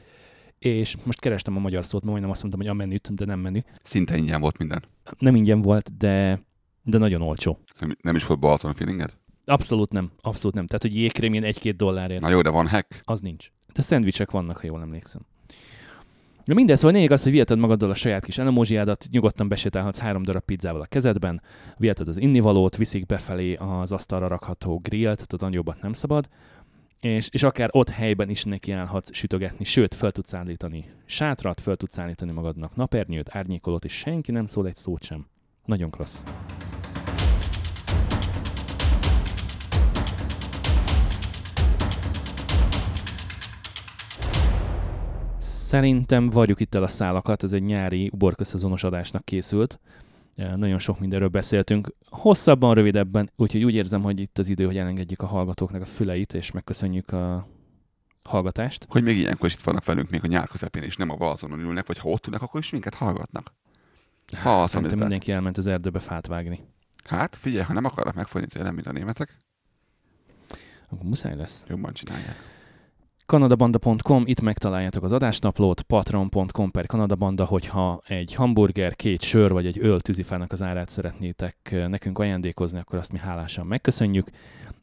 [0.59, 3.39] és most kerestem a magyar szót, mert majdnem azt mondtam, hogy a menüt, de nem
[3.41, 3.59] menü.
[3.83, 4.83] Szinte ingyen volt minden.
[5.19, 6.43] Nem ingyen volt, de,
[6.83, 7.59] de nagyon olcsó.
[7.79, 9.15] Nem, nem is volt Balaton feelinged?
[9.45, 10.67] Abszolút nem, abszolút nem.
[10.67, 13.01] Tehát, hogy jégkrém ilyen egy-két dollárért, Na jó, de van hack.
[13.03, 13.49] az nincs.
[13.75, 15.23] De szendvicsek vannak, ha jól emlékszem.
[16.45, 20.23] De minden, szóval lényeg az, hogy viheted magaddal a saját kis elemózsiádat, nyugodtan besétálhatsz három
[20.23, 21.43] darab pizzával a kezedben,
[21.77, 26.29] viheted az innivalót, viszik befelé az asztalra rakható grillt, tehát nagyobbat nem szabad,
[27.01, 31.99] és, és akár ott helyben is nekiállhatsz sütögetni, sőt, fel tudsz állítani sátrat, fel tudsz
[31.99, 35.27] állítani magadnak napernyőt, árnyékolót, és senki nem szól egy szót sem.
[35.65, 36.23] Nagyon klassz.
[45.75, 49.81] Szerintem varjuk itt el a szálakat, ez egy nyári uborkaszezonos adásnak készült.
[50.35, 55.23] Nagyon sok mindenről beszéltünk, hosszabban, rövidebben, úgyhogy úgy érzem, hogy itt az idő, hogy elengedjük
[55.23, 57.49] a hallgatóknak a füleit, és megköszönjük a
[58.23, 58.87] hallgatást.
[58.89, 61.61] Hogy még ilyenkor is itt vannak velünk még a nyár közepén, és nem a Balatonon
[61.61, 63.55] ülnek, vagy ha ott ülnek, akkor is minket hallgatnak.
[64.43, 66.61] Ha azt Szerintem mindenki elment az erdőbe fát vágni.
[67.05, 69.41] Hát figyelj, ha nem akarnak megfogni tényleg, mint a németek,
[70.89, 71.65] Akkor muszáj lesz.
[71.69, 72.54] jobban csinálják.
[73.27, 79.79] kanadabanda.com, itt megtaláljátok az adásnaplót, patreon.com per kanadabanda, hogyha egy hamburger, két sör vagy egy
[79.81, 84.29] öl tűzifának az árát szeretnétek eh, nekünk ajándékozni, akkor azt mi hálásan megköszönjük.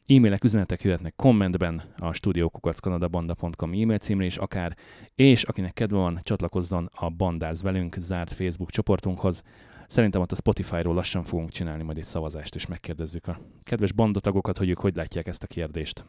[0.06, 4.76] E-mailek, üzenetek jöhetnek kommentben a studiokukackanadabanda.com e-mail címre is akár,
[5.14, 9.42] és akinek kedve van, csatlakozzon a Bandáz velünk zárt Facebook csoportunkhoz.
[9.86, 14.58] Szerintem ott a Spotify-ról lassan fogunk csinálni majd egy szavazást, és megkérdezzük a kedves bandatagokat,
[14.58, 16.04] hogy ők hogy látják ezt a kérdést.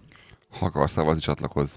[0.50, 1.76] Ha akarsz szavazni, csatlakozz.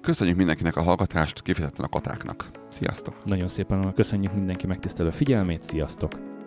[0.00, 2.50] Köszönjük mindenkinek a hallgatást, kifejezetten a katáknak.
[2.68, 3.24] Sziasztok!
[3.24, 6.37] Nagyon szépen köszönjük mindenki megtisztelő figyelmét, sziasztok!